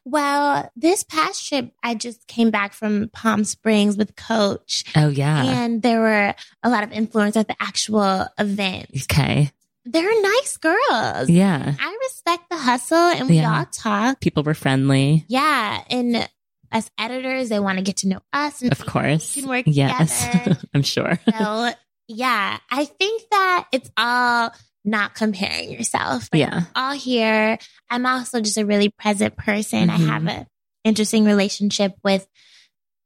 [0.05, 5.43] well, this past trip, I just came back from Palm Springs with Coach, Oh, yeah.
[5.43, 6.33] and there were
[6.63, 8.89] a lot of influencers at the actual event.
[9.03, 9.51] Okay.
[9.85, 11.29] They're nice girls.
[11.29, 11.73] Yeah.
[11.79, 13.57] I respect the hustle, and we Yeah.
[13.59, 14.19] all talk.
[14.19, 15.25] People were friendly.
[15.27, 16.27] Yeah, and
[16.71, 19.35] as editors, they want to get to know us, and Of course.
[19.35, 20.25] we can work Yes.
[20.31, 20.57] together.
[20.73, 21.19] I'm sure.
[21.37, 21.71] So,
[22.07, 24.51] yeah, I think that it's all
[24.83, 26.27] not comparing yourself.
[26.33, 26.63] Like, Yeah.
[26.75, 27.57] all here.
[27.89, 29.89] I'm also just a really present person.
[29.89, 30.07] I Mhm.
[30.07, 30.45] have an
[30.83, 32.27] interesting relationship with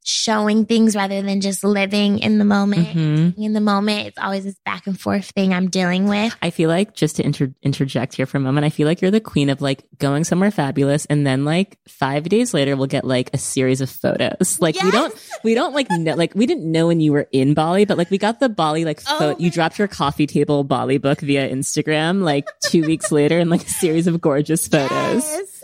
[0.07, 2.87] showing things rather than just living in the moment.
[2.89, 6.35] hmm In the moment, it's always this back and forth thing I'm dealing with.
[6.43, 9.09] I feel like just to inter- interject here for a moment, I feel like you're
[9.09, 13.03] the queen of like going somewhere fabulous, and then like five days later, we'll get
[13.03, 14.59] like a series of photos.
[14.65, 17.53] Like we don't, we don't like know, like we didn't know when you were in
[17.55, 19.39] Bali, but like we got the Bali like Oh photo.
[19.39, 23.63] You dropped your coffee table Bali book via Instagram like two weeks later, and like
[23.65, 25.23] a series of gorgeous photos.
[25.25, 25.54] Yes,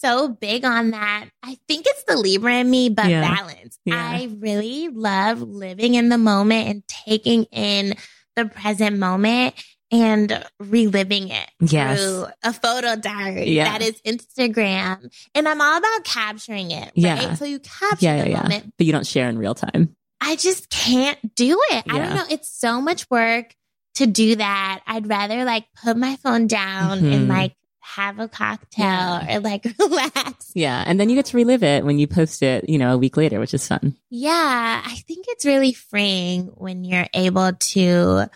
[0.00, 1.26] so big on that.
[1.42, 3.34] I think it's the Libra in me, but Yeah.
[3.36, 3.78] balance.
[3.84, 3.94] Yeah.
[3.96, 7.94] I really love living in the moment and taking in
[8.36, 9.54] the present moment
[9.92, 12.00] and reliving it Yes.
[12.00, 13.64] through a photo diary Yeah.
[13.78, 15.10] that is Instagram.
[15.34, 16.92] And I'm all about capturing it, right?
[16.96, 17.34] Yeah.
[17.34, 18.74] So you capture Yeah, yeah, the moment.
[18.76, 19.96] But you don't share in real time.
[20.20, 21.84] I just can't do it.
[21.88, 22.24] I don't know.
[22.30, 23.54] It's so much work
[23.94, 24.80] to do that.
[24.86, 27.14] I'd rather like put my phone down Mhm.
[27.14, 27.54] and like
[27.94, 29.36] have a cocktail Yeah.
[29.36, 30.50] or like relax.
[30.54, 32.98] Yeah, and then you get to relive it when you post it, you know, a
[32.98, 33.96] week later, which is fun.
[34.10, 38.26] Yeah, I think it's really freeing when you're able to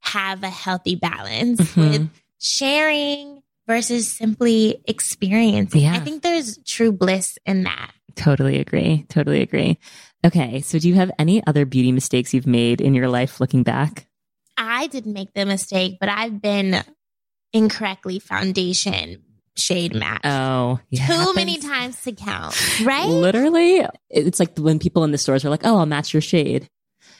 [0.00, 1.76] have a healthy balance Mhm.
[1.90, 5.82] with sharing versus simply experiencing.
[5.82, 5.94] Yeah.
[5.94, 7.92] I think there's true bliss in that.
[8.16, 9.04] Totally agree.
[9.08, 9.78] Totally agree.
[10.24, 10.60] Okay.
[10.60, 14.06] So do you have any other beauty mistakes you've made in your life looking back?
[14.56, 16.82] I didn't make the mistake, but I've been
[17.52, 19.22] incorrectly foundation
[19.56, 20.26] shade matched.
[20.26, 21.06] Oh, yeah.
[21.06, 23.06] Too many times to count, right?
[23.06, 26.68] Literally, it's like when people in the stores are like, "Oh, I'll match your shade."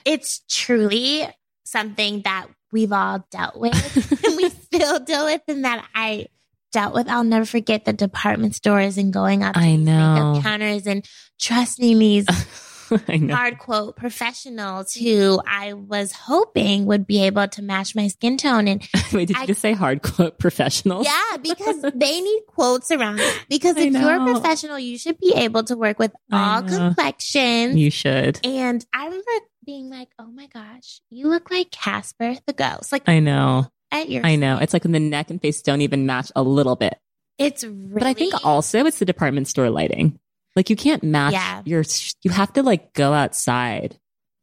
[0.05, 1.29] It's truly
[1.65, 6.27] something that we've all dealt with and we still deal with and that I
[6.73, 7.09] dealt with.
[7.09, 10.41] I'll never forget the department stores and going up I know.
[10.43, 11.05] counters and
[11.39, 12.27] trusting these.
[13.31, 18.69] hard quote professionals who I was hoping would be able to match my skin tone.
[18.69, 18.83] And
[19.13, 21.05] Wait, did you just say hard quote professional?
[21.05, 23.45] yeah, because they need quotes around it.
[23.49, 27.77] Because if you're a professional, you should be able to work with all complexions.
[27.77, 28.41] You should.
[28.45, 29.31] and I remember
[29.65, 32.93] being like, oh my gosh, you look like Casper the ghost.
[32.93, 33.67] Like I know.
[33.93, 34.59] at your I know.
[34.59, 36.99] It's like when the neck and face don't even match a little bit.
[37.39, 40.19] It's really But I think also it's the department store lighting.
[40.57, 41.63] Like you can't match Yeah.
[41.65, 41.85] your,
[42.23, 43.99] you have to like go outside.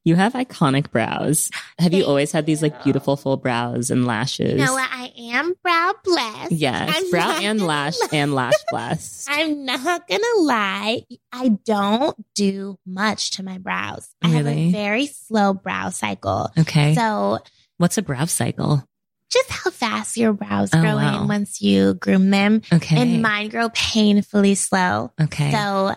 [0.05, 1.49] You have iconic brows.
[1.79, 4.55] Have you always had these like beautiful full brows and lashes?
[4.57, 4.77] No.
[4.77, 6.53] I am brow blessed.
[6.53, 8.07] Yes, I'm brow and lash lie.
[8.13, 9.27] and lash blast.
[9.29, 11.01] I'm not gonna lie.
[11.33, 14.07] I don't do much to my brows.
[14.23, 14.69] I have Really?
[14.69, 16.51] a very slow brow cycle.
[16.57, 16.95] Okay.
[16.95, 17.39] So
[17.75, 18.83] What's a brow cycle?
[19.31, 21.21] Just how fast your brows Oh, grow wow.
[21.21, 22.61] in once you groom them.
[22.71, 23.01] Okay.
[23.01, 25.11] And mine grow painfully slow.
[25.21, 25.51] okay.
[25.51, 25.93] So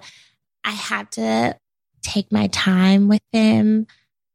[0.65, 1.57] I have to
[2.03, 3.87] take my time with them.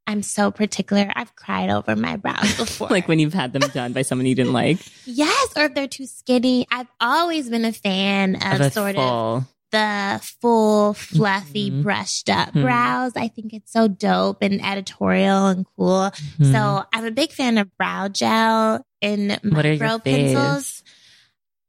[0.08, 1.12] I'm so particular.
[1.16, 2.90] I've cried over my brows before.
[2.90, 4.78] like when you've had them done by someone you didn't like.
[5.06, 6.68] yes, or if they're too skinny.
[6.72, 9.48] I've always been a fan of, Of a sort of full.
[9.72, 11.84] The full, fluffy, Mhm.
[11.84, 12.62] brushed up Mhm.
[12.62, 13.12] brows.
[13.16, 16.12] I think it's so dope and editorial and cool.
[16.40, 16.52] Mhm.
[16.52, 20.82] So I'm a big fan of brow gel and what are your micro pencils.
[20.82, 20.84] faves?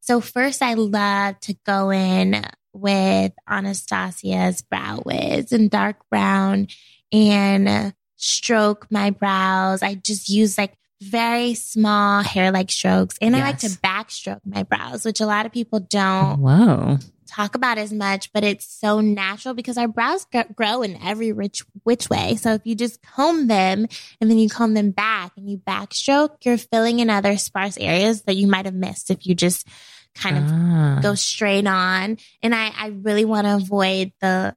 [0.01, 6.68] So first, I love to go in with Anastasia's Brow Wiz in dark brown
[7.12, 9.82] and stroke my brows.
[9.82, 13.76] I just use like very small hair like strokes, and I like to Yes.
[13.78, 16.99] backstroke my brows, which a lot of people don't Whoa.
[17.27, 21.33] Talk about as much, but it's so natural because our brows gr- grow in every
[21.33, 22.37] rich which way.
[22.37, 23.87] So if you just comb them
[24.20, 28.22] and then you comb them back and you backstroke, you're filling in other sparse areas
[28.22, 29.66] that you might have missed if you just
[30.14, 31.01] kind of Ah.
[31.03, 32.16] go straight on.
[32.43, 34.55] And I, I really want to avoid the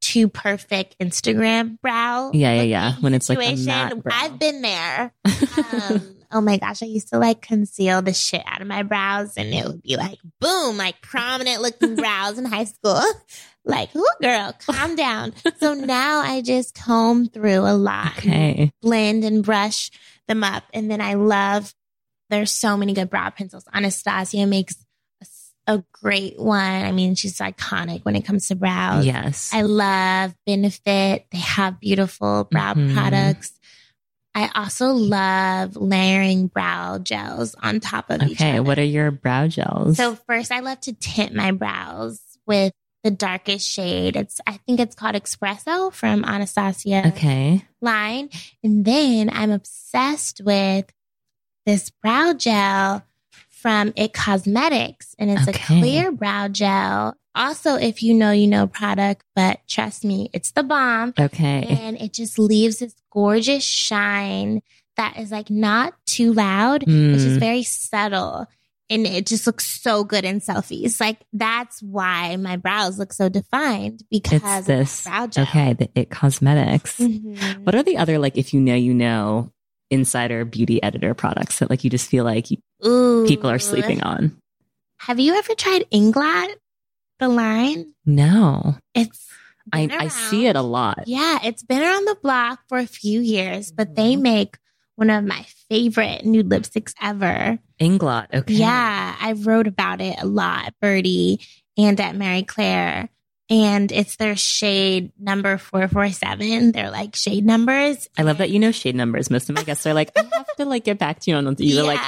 [0.00, 2.30] too perfect Instagram brow.
[2.34, 2.92] Yeah, yeah, yeah.
[3.00, 3.66] When it's like a situation.
[3.66, 4.12] matte brow.
[4.14, 5.12] I've been there.
[5.72, 9.36] Um, oh my gosh, I used to like conceal the shit out of my brows
[9.36, 13.00] and it would be like boom, like prominent looking brows in high school.
[13.64, 15.34] Like, ooh, girl, calm down.
[15.60, 18.72] so now I just comb through a lot, Okay.
[18.82, 19.92] blend and brush
[20.26, 20.64] them up.
[20.74, 21.72] And then I love,
[22.28, 23.64] there's so many good brow pencils.
[23.72, 24.74] Anastasia makes
[25.68, 26.58] a great one.
[26.84, 29.06] I mean, she's iconic when it comes to brows.
[29.06, 29.52] Yes.
[29.54, 31.26] I love Benefit.
[31.30, 32.94] They have beautiful brow Mhm.
[32.94, 33.52] products.
[34.34, 38.50] I also love layering brow gels on top of each other.
[38.50, 38.60] okay.
[38.60, 39.96] What are your brow gels?
[39.98, 42.72] So first, I love to tint my brows with
[43.04, 44.16] the darkest shade.
[44.16, 47.64] It's I think it's called Espresso from Anastasia okay.
[47.80, 48.30] line,
[48.62, 50.86] and then I'm obsessed with
[51.66, 53.04] this brow gel
[53.50, 55.58] from It Cosmetics, and it's Okay.
[55.62, 57.16] a clear brow gel.
[57.34, 61.64] Also, if you know, you know product, but trust me, it's the bomb, Okay.
[61.80, 64.60] and it just leaves this gorgeous shine
[64.96, 66.82] that is like not too loud.
[66.86, 67.40] It's just Mm.
[67.40, 68.46] very subtle.
[68.90, 71.00] And it just looks so good in selfies.
[71.00, 75.04] Like that's why my brows look so defined because It's this.
[75.04, 75.44] brow gel.
[75.44, 75.72] Okay.
[75.72, 76.98] The It Cosmetics.
[76.98, 77.64] Mhm.
[77.64, 79.50] What are the other, like, if you know, you know,
[79.90, 82.48] insider beauty editor products that, like, you just feel like
[82.84, 83.24] Ooh.
[83.26, 84.36] people are sleeping on?
[84.98, 86.54] Have you ever tried Inglot,
[87.22, 87.94] the line?
[88.04, 88.76] No.
[88.94, 89.28] It's
[89.72, 91.04] I, I see it a lot.
[91.06, 94.20] Yeah, it's been around the block for a few years, but they Mhm.
[94.22, 94.58] make
[94.96, 97.58] one of my favorite nude lipsticks ever.
[97.80, 98.26] Inglot.
[98.34, 98.54] Okay.
[98.54, 101.46] Yeah, I wrote about it a lot Byrdie
[101.78, 103.08] and at Marie Claire.
[103.50, 106.72] And it's their shade number 447.
[106.72, 108.08] They're like shade numbers.
[108.16, 109.30] I love that you know shade numbers.
[109.30, 111.44] Most of my guests are like, I have to like get back to you on
[111.44, 112.00] the, you're like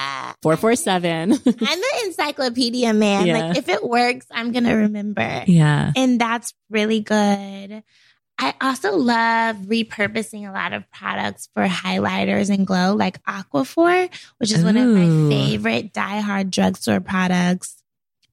[0.42, 1.32] 447.
[1.32, 3.26] I'm the encyclopedia man.
[3.26, 3.48] Yeah.
[3.48, 5.44] Like if it works, I'm going to remember.
[5.46, 5.92] yeah.
[5.94, 7.82] And that's really good.
[8.38, 14.50] I also love repurposing a lot of products for highlighters and glow, like Aquaphor, which
[14.50, 17.76] is one of my favorite diehard drugstore products.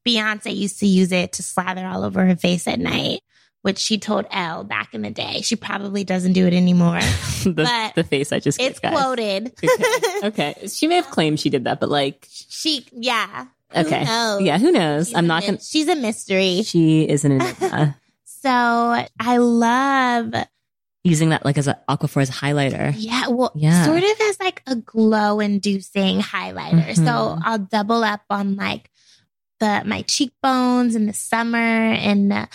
[0.07, 3.21] Beyonce used to use it to slather all over her face at night,
[3.61, 5.41] which she told Elle back in the day.
[5.41, 6.99] She probably doesn't do it anymore.
[7.43, 8.93] the, But the face I just it's guys.
[8.97, 9.53] quoted.
[9.63, 10.27] Okay.
[10.27, 10.67] okay.
[10.67, 13.45] She may have claimed she did that, but like, she, yeah.
[13.73, 14.03] Who okay.
[14.03, 14.41] knows?
[14.41, 14.57] Yeah.
[14.57, 15.07] Who knows?
[15.09, 15.57] She's I'm not to.
[15.59, 16.63] She's a mystery.
[16.63, 17.97] She is an enigma.
[18.43, 20.33] So I love
[21.03, 22.91] using that like as an Aquaphor as a highlighter.
[22.97, 23.85] Yeah, well, Yeah.
[23.85, 26.95] sort of as like a glow inducing highlighter.
[26.95, 27.41] So Mhm.
[27.45, 28.89] I'll double up on like
[29.61, 32.49] the my cheekbones in the summer and s-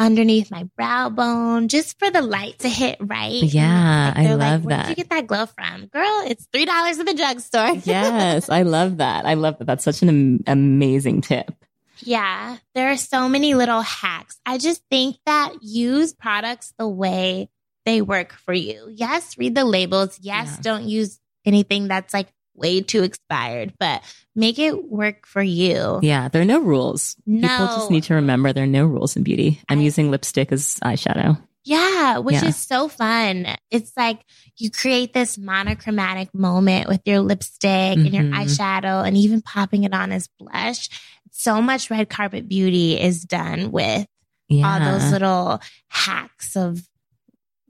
[0.00, 3.40] underneath my brow bone, just for the light to hit right.
[3.44, 4.78] Yeah, I they're love Where that.
[4.78, 6.22] Where did you get that glow from, girl?
[6.26, 7.70] It's three dollars at the drugstore.
[7.84, 9.24] yes, I love that.
[9.24, 9.66] I love that.
[9.66, 11.52] That's such an am- amazing tip.
[12.00, 14.38] Yeah, there are so many little hacks.
[14.46, 17.48] I just think that use products the way
[17.84, 18.88] they work for you.
[18.92, 20.18] Yes, read the labels.
[20.20, 20.62] Yes, Yeah.
[20.62, 22.28] don't use anything that's like
[22.58, 24.02] way too expired, but
[24.34, 26.00] make it work for you.
[26.02, 27.16] Yeah, there are no rules.
[27.26, 27.48] No.
[27.48, 29.60] People just need to remember there are no rules in beauty.
[29.68, 31.40] I'm I- using lipstick as eyeshadow.
[31.64, 32.46] Yeah, which Yeah.
[32.46, 33.46] is so fun.
[33.70, 34.20] It's like
[34.56, 38.34] you create this monochromatic moment with your lipstick and your Mhm.
[38.34, 40.88] eyeshadow and even popping it on as blush.
[41.30, 44.06] So much red carpet beauty is done with
[44.48, 44.66] Yeah.
[44.66, 46.88] all those little hacks of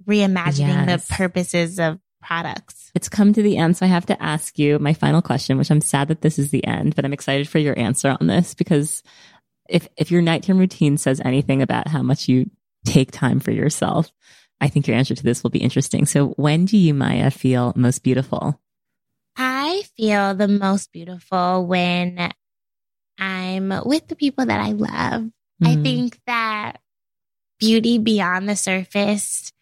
[0.06, 1.08] reimagining Yes.
[1.08, 1.98] the purposes of
[2.28, 2.90] products.
[2.94, 5.70] It's come to the end, so I have to ask you my final question, which
[5.70, 8.54] I'm sad that this is the end, but I'm excited for your answer on this
[8.54, 9.02] because
[9.68, 12.50] if if your nighttime routine says anything about how much you
[12.84, 14.10] take time for yourself,
[14.60, 16.04] I think your answer to this will be interesting.
[16.04, 18.60] So, when do you, Maya, feel most beautiful?
[19.36, 22.30] I feel the most beautiful when
[23.18, 25.30] I'm with the people that I love.
[25.62, 25.82] I Mm.
[25.82, 26.80] think that
[27.58, 29.52] beauty beyond the surface,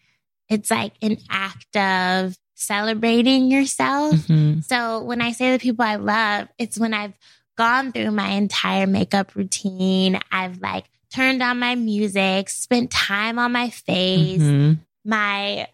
[0.49, 4.15] it's like an act of celebrating yourself.
[4.15, 4.63] Mhm.
[4.65, 7.13] So when I say the people I love, it's when I've
[7.55, 10.19] gone through my entire makeup routine.
[10.31, 14.41] I've like turned on my music, spent time on my face.
[14.41, 14.79] Mhm.
[15.05, 15.67] My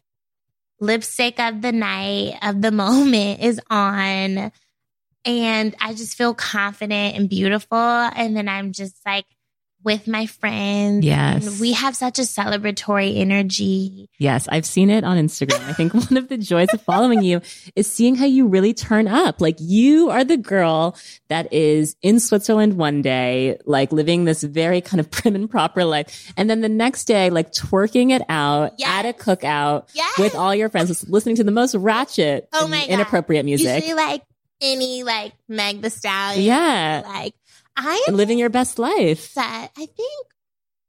[0.80, 4.52] lipstick of the night, of the moment is on.
[5.26, 7.78] And I just feel confident and beautiful.
[7.78, 9.26] And then I'm just like
[9.84, 11.06] with my friends.
[11.06, 11.46] Yes.
[11.48, 14.10] And we have such a celebratory energy.
[14.18, 15.60] Yes, I've seen it on Instagram.
[15.68, 17.42] I think one of the joys of following you
[17.76, 19.42] is seeing how you really turn up.
[19.42, 20.98] Like you are the girl
[21.30, 25.84] that is in Switzerland one day, like living this very kind of prim and proper
[25.86, 26.32] life.
[26.38, 28.90] And then the next day, like twerking it out Yes.
[28.90, 30.18] at a cookout Yes.
[30.18, 32.90] with all your friends, listening to the most ratchet, Oh my God.
[32.90, 33.84] inappropriate music.
[33.84, 34.24] Usually like
[34.62, 36.42] any like Meg the Stallion.
[36.44, 37.02] Yeah.
[37.06, 37.34] Like
[37.76, 39.34] I am living your best life.
[39.34, 40.28] that I think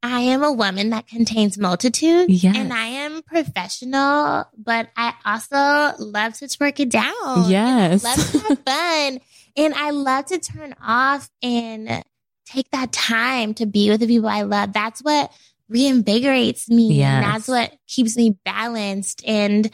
[0.02, 2.56] I am a woman that contains multitudes Yes.
[2.56, 7.48] And I am professional, but I also love to twerk it down.
[7.50, 8.04] Yes.
[8.04, 9.20] Love to have fun.
[9.56, 12.04] And I love to turn off and
[12.44, 14.72] take that time to be with the people I love.
[14.74, 15.32] That's what
[15.72, 16.94] reinvigorates me.
[16.98, 17.14] Yes.
[17.14, 19.22] And that's what keeps me balanced.
[19.26, 19.70] And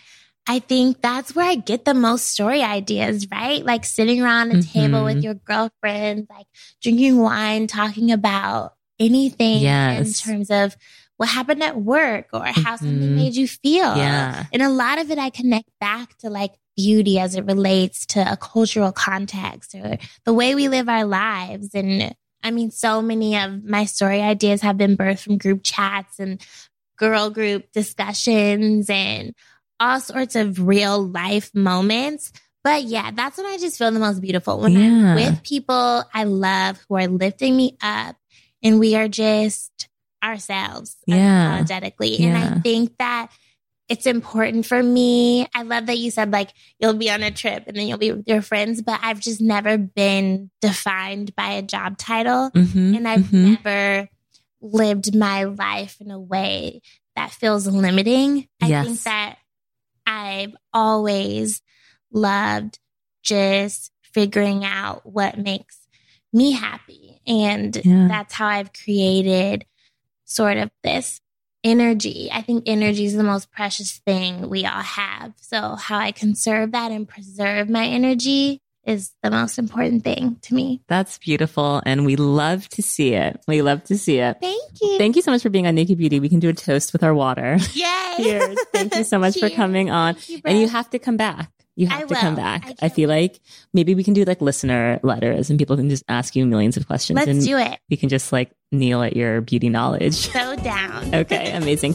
[0.47, 3.65] I think that's where I get the most story ideas, right?
[3.65, 5.23] Like sitting around a table with Mhm.
[5.23, 6.47] your girlfriends, like
[6.83, 10.07] drinking wine, talking about anything Yes.
[10.07, 10.77] in terms of
[11.19, 13.15] what happened at work or how something Mhm.
[13.15, 13.97] made you feel.
[13.97, 14.47] Yeah.
[14.53, 18.33] And a lot of it I connect back to like beauty as it relates to
[18.33, 21.75] a cultural context or the way we live our lives.
[21.75, 26.19] And I mean, so many of my story ideas have been birthed from group chats
[26.19, 26.41] and
[26.97, 29.35] girl group discussions and
[29.81, 32.33] all sorts of real life moments.
[32.63, 34.81] But yeah, that's when I just feel the most beautiful when Yeah.
[34.81, 38.17] I'm with people I love who are lifting me up
[38.63, 39.89] and we are just
[40.23, 41.63] ourselves Yeah.
[41.65, 42.21] unapologetically.
[42.21, 43.31] And I think that
[43.89, 45.47] it's important for me.
[45.55, 48.13] I love that you said like you'll be on a trip and then you'll be
[48.13, 52.97] with your friends, but I've just never been defined by a job title Mhm.
[52.97, 53.59] and I've Mhm.
[53.65, 54.09] never
[54.61, 56.83] lived my life in a way
[57.17, 58.47] that feels limiting.
[58.61, 59.39] I think that
[60.21, 61.63] I've always
[62.13, 62.79] loved
[63.23, 65.79] just figuring out what makes
[66.33, 67.21] me happy.
[67.27, 68.09] And Yeah.
[68.09, 69.65] that's how I've created
[70.25, 71.21] sort of this
[71.65, 72.31] energy.
[72.33, 75.35] I think energy is the most precious thing we all have.
[75.37, 78.61] So, how I conserve that and preserve my energy
[78.91, 80.83] is the most important thing to me.
[80.89, 81.83] That's beautiful.
[81.87, 83.41] And we love to see it.
[83.49, 84.39] We love to see it.
[84.41, 84.99] Thank you.
[84.99, 86.21] Thank you so much for being on Naked Beauty.
[86.21, 87.59] We can do a toast with our water.
[87.73, 88.15] Yay.
[88.17, 88.59] Cheers.
[88.73, 90.17] Thank you so much for coming on.
[90.27, 91.51] You, And you have to come back.
[91.77, 92.67] You have I to come back.
[92.83, 93.41] I I, feel like
[93.73, 96.87] maybe we can do like listener letters and people can just ask you millions of
[96.87, 97.79] questions Let's and do it.
[97.89, 100.15] we can just like kneel at your beauty knowledge.
[100.15, 101.15] So down.
[101.21, 101.95] Okay, amazing.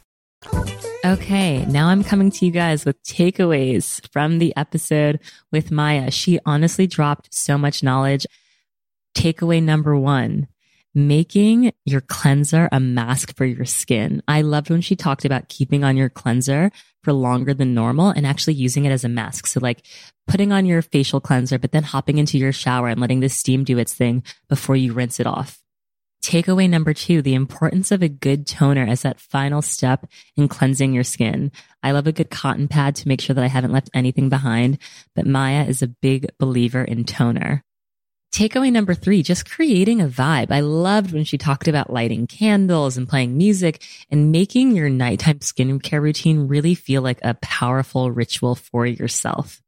[1.03, 5.19] Okay, now I'm coming to you guys with takeaways from the episode
[5.51, 6.11] with Maya.
[6.11, 8.27] She honestly dropped so much knowledge.
[9.15, 10.47] Takeaway number one,
[10.93, 14.21] making your cleanser a mask for your skin.
[14.27, 16.71] I loved when she talked about keeping on your cleanser
[17.03, 19.47] for longer than normal and actually using it as a mask.
[19.47, 19.85] So like
[20.27, 23.63] putting on your facial cleanser, but then hopping into your shower and letting the steam
[23.63, 25.60] do its thing before you rinse it off.
[26.23, 30.05] Takeaway number two, the importance of a good toner as that final step
[30.37, 31.51] in cleansing your skin.
[31.81, 34.77] I love a good cotton pad to make sure that I haven't left anything behind,
[35.15, 37.63] but Maya is a big believer in toner.
[38.31, 40.51] Takeaway number three, just creating a vibe.
[40.51, 45.39] I loved when she talked about lighting candles and playing music and making your nighttime
[45.39, 49.61] skincare routine really feel like a powerful ritual for yourself.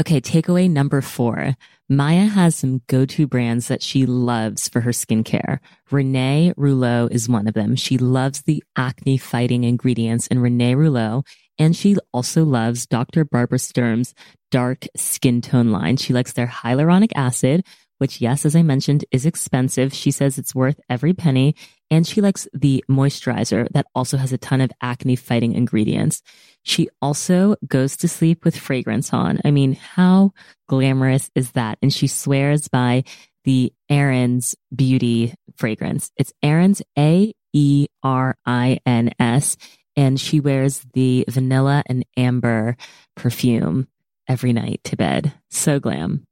[0.00, 1.56] Okay, takeaway number four.
[1.88, 5.58] Maya has some go-to brands that she loves for her skincare.
[5.90, 7.76] Renee Rouleau is one of them.
[7.76, 11.24] She loves the acne fighting ingredients in Renee Rouleau.
[11.58, 13.24] And she also loves Dr.
[13.24, 14.14] Barbara Sturm's
[14.50, 15.98] dark skin tone line.
[15.98, 17.64] She likes their hyaluronic acid,
[17.98, 19.92] which yes, as I mentioned, is expensive.
[19.92, 21.54] She says it's worth every penny.
[21.90, 26.22] And she likes the moisturizer that also has a ton of acne fighting ingredients.
[26.62, 29.40] She also goes to sleep with fragrance on.
[29.44, 30.32] I mean, how
[30.68, 31.78] glamorous is that?
[31.82, 33.04] And she swears by
[33.44, 36.10] the Aerin's Beauty fragrance.
[36.16, 39.56] It's Aerin's A E R I N S.
[39.96, 42.76] And she wears the vanilla and amber
[43.14, 43.86] perfume
[44.26, 45.32] every night to bed.
[45.50, 46.26] So glam.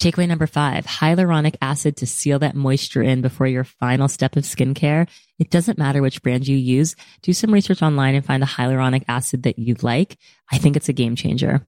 [0.00, 4.42] Takeaway number five, hyaluronic acid to seal that moisture in before your final step of
[4.42, 5.08] skincare.
[5.38, 6.96] It doesn't matter which brand you use.
[7.22, 10.18] Do some research online and find a hyaluronic acid that you like.
[10.50, 11.66] I think it's a game changer.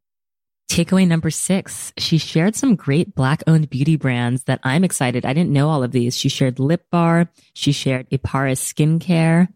[0.69, 5.25] Takeaway number six, she shared some great black owned beauty brands that I'm excited.
[5.25, 6.17] I didn't know all of these.
[6.17, 7.31] She shared Lip Bar.
[7.55, 9.49] She shared Epara Skincare,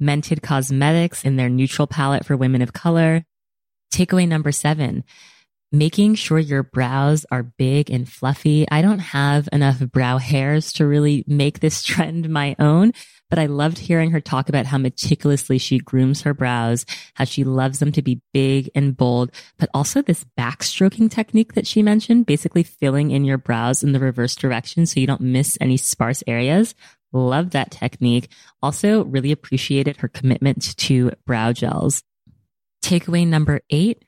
[0.00, 3.24] Mented Cosmetics in their neutral palette for women of color.
[3.92, 5.04] Takeaway number seven,
[5.70, 8.66] making sure your brows are big and fluffy.
[8.70, 12.92] I don't have enough brow hairs to really make this trend my own,
[13.30, 17.44] but I loved hearing her talk about how meticulously she grooms her brows, how she
[17.44, 22.26] loves them to be big and bold, but also this backstroking technique that she mentioned,
[22.26, 26.22] basically filling in your brows in the reverse direction so you don't miss any sparse
[26.26, 26.74] areas.
[27.12, 28.30] Love that technique.
[28.62, 32.02] Also really appreciated her commitment to brow gels.
[32.82, 34.04] Takeaway number eight,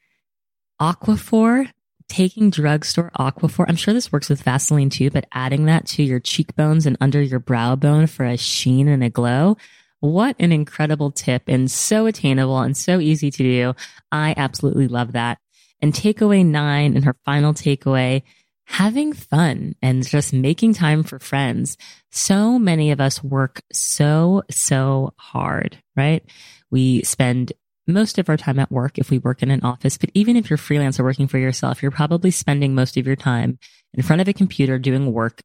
[0.81, 1.71] Aquaphor,
[2.09, 3.67] taking drugstore Aquaphor.
[3.69, 7.21] I'm sure this works with Vaseline too, but adding that to your cheekbones and under
[7.21, 9.59] your brow bone for a sheen and a glow.
[10.01, 13.75] What an incredible tip and so attainable and so easy to do.
[14.11, 15.39] I absolutely love that.
[15.83, 18.23] And takeaway nine and her final takeaway,
[18.65, 21.77] having fun and just making time for friends.
[22.11, 26.25] So many of us work so, so hard, right?
[26.71, 27.53] We spend
[27.93, 29.99] most of our time at work if we work in an office.
[29.99, 33.17] But even if you're freelance or working for yourself, you're probably spending most of your
[33.17, 33.59] time
[33.95, 35.43] in front of a computer doing work.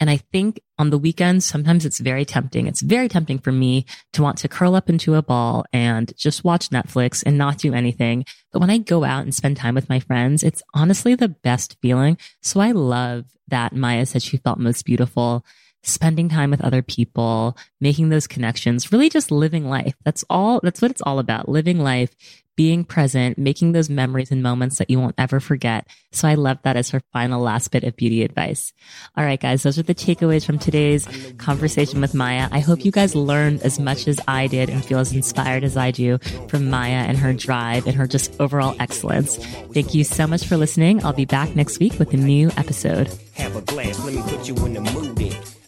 [0.00, 2.66] And I think on the weekends, sometimes it's very tempting.
[2.66, 3.84] It's very tempting for me
[4.14, 7.74] to want to curl up into a ball and just watch Netflix and not do
[7.74, 8.24] anything.
[8.50, 11.76] But when I go out and spend time with my friends, it's honestly the best
[11.82, 12.16] feeling.
[12.40, 15.44] So I love that Maya said she felt most beautiful
[15.82, 19.94] spending time with other people, making those connections, really just living life.
[20.04, 21.48] That's all, that's what it's all about.
[21.48, 22.14] Living life,
[22.60, 25.86] being present, making those memories and moments that you won't ever forget.
[26.12, 28.74] So I love that as her final last bit of beauty advice.
[29.16, 31.08] All right, guys, those are the takeaways from today's
[31.38, 32.50] conversation with Maya.
[32.52, 35.78] I hope you guys learned as much as I did and feel as inspired as
[35.78, 39.38] I do from Maya and her drive and her just overall excellence.
[39.72, 41.02] Thank you so much for listening.
[41.02, 43.08] I'll be back next week with a new episode.
[43.36, 44.04] Have a glass.
[44.04, 45.10] Let me put you in the mood.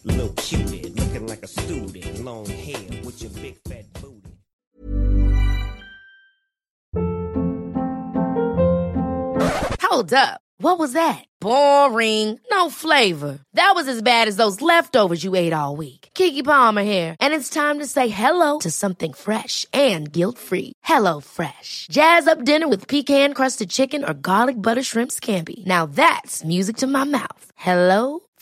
[0.05, 4.33] Little cutie, looking like a student, long hair with your big fat booty.
[9.81, 10.41] Hold up.
[10.57, 11.23] What was that?
[11.39, 12.39] Boring.
[12.51, 13.39] No flavor.
[13.53, 16.09] That was as bad as those leftovers you ate all week.
[16.13, 20.73] Keke Palmer here, and it's time to say hello to something fresh and guilt-free.
[20.83, 21.87] Hello Fresh.
[21.89, 25.65] Jazz up dinner with pecan-crusted chicken or garlic butter shrimp scampi.
[25.65, 27.45] Now that's music to my mouth.
[27.55, 28.19] Hello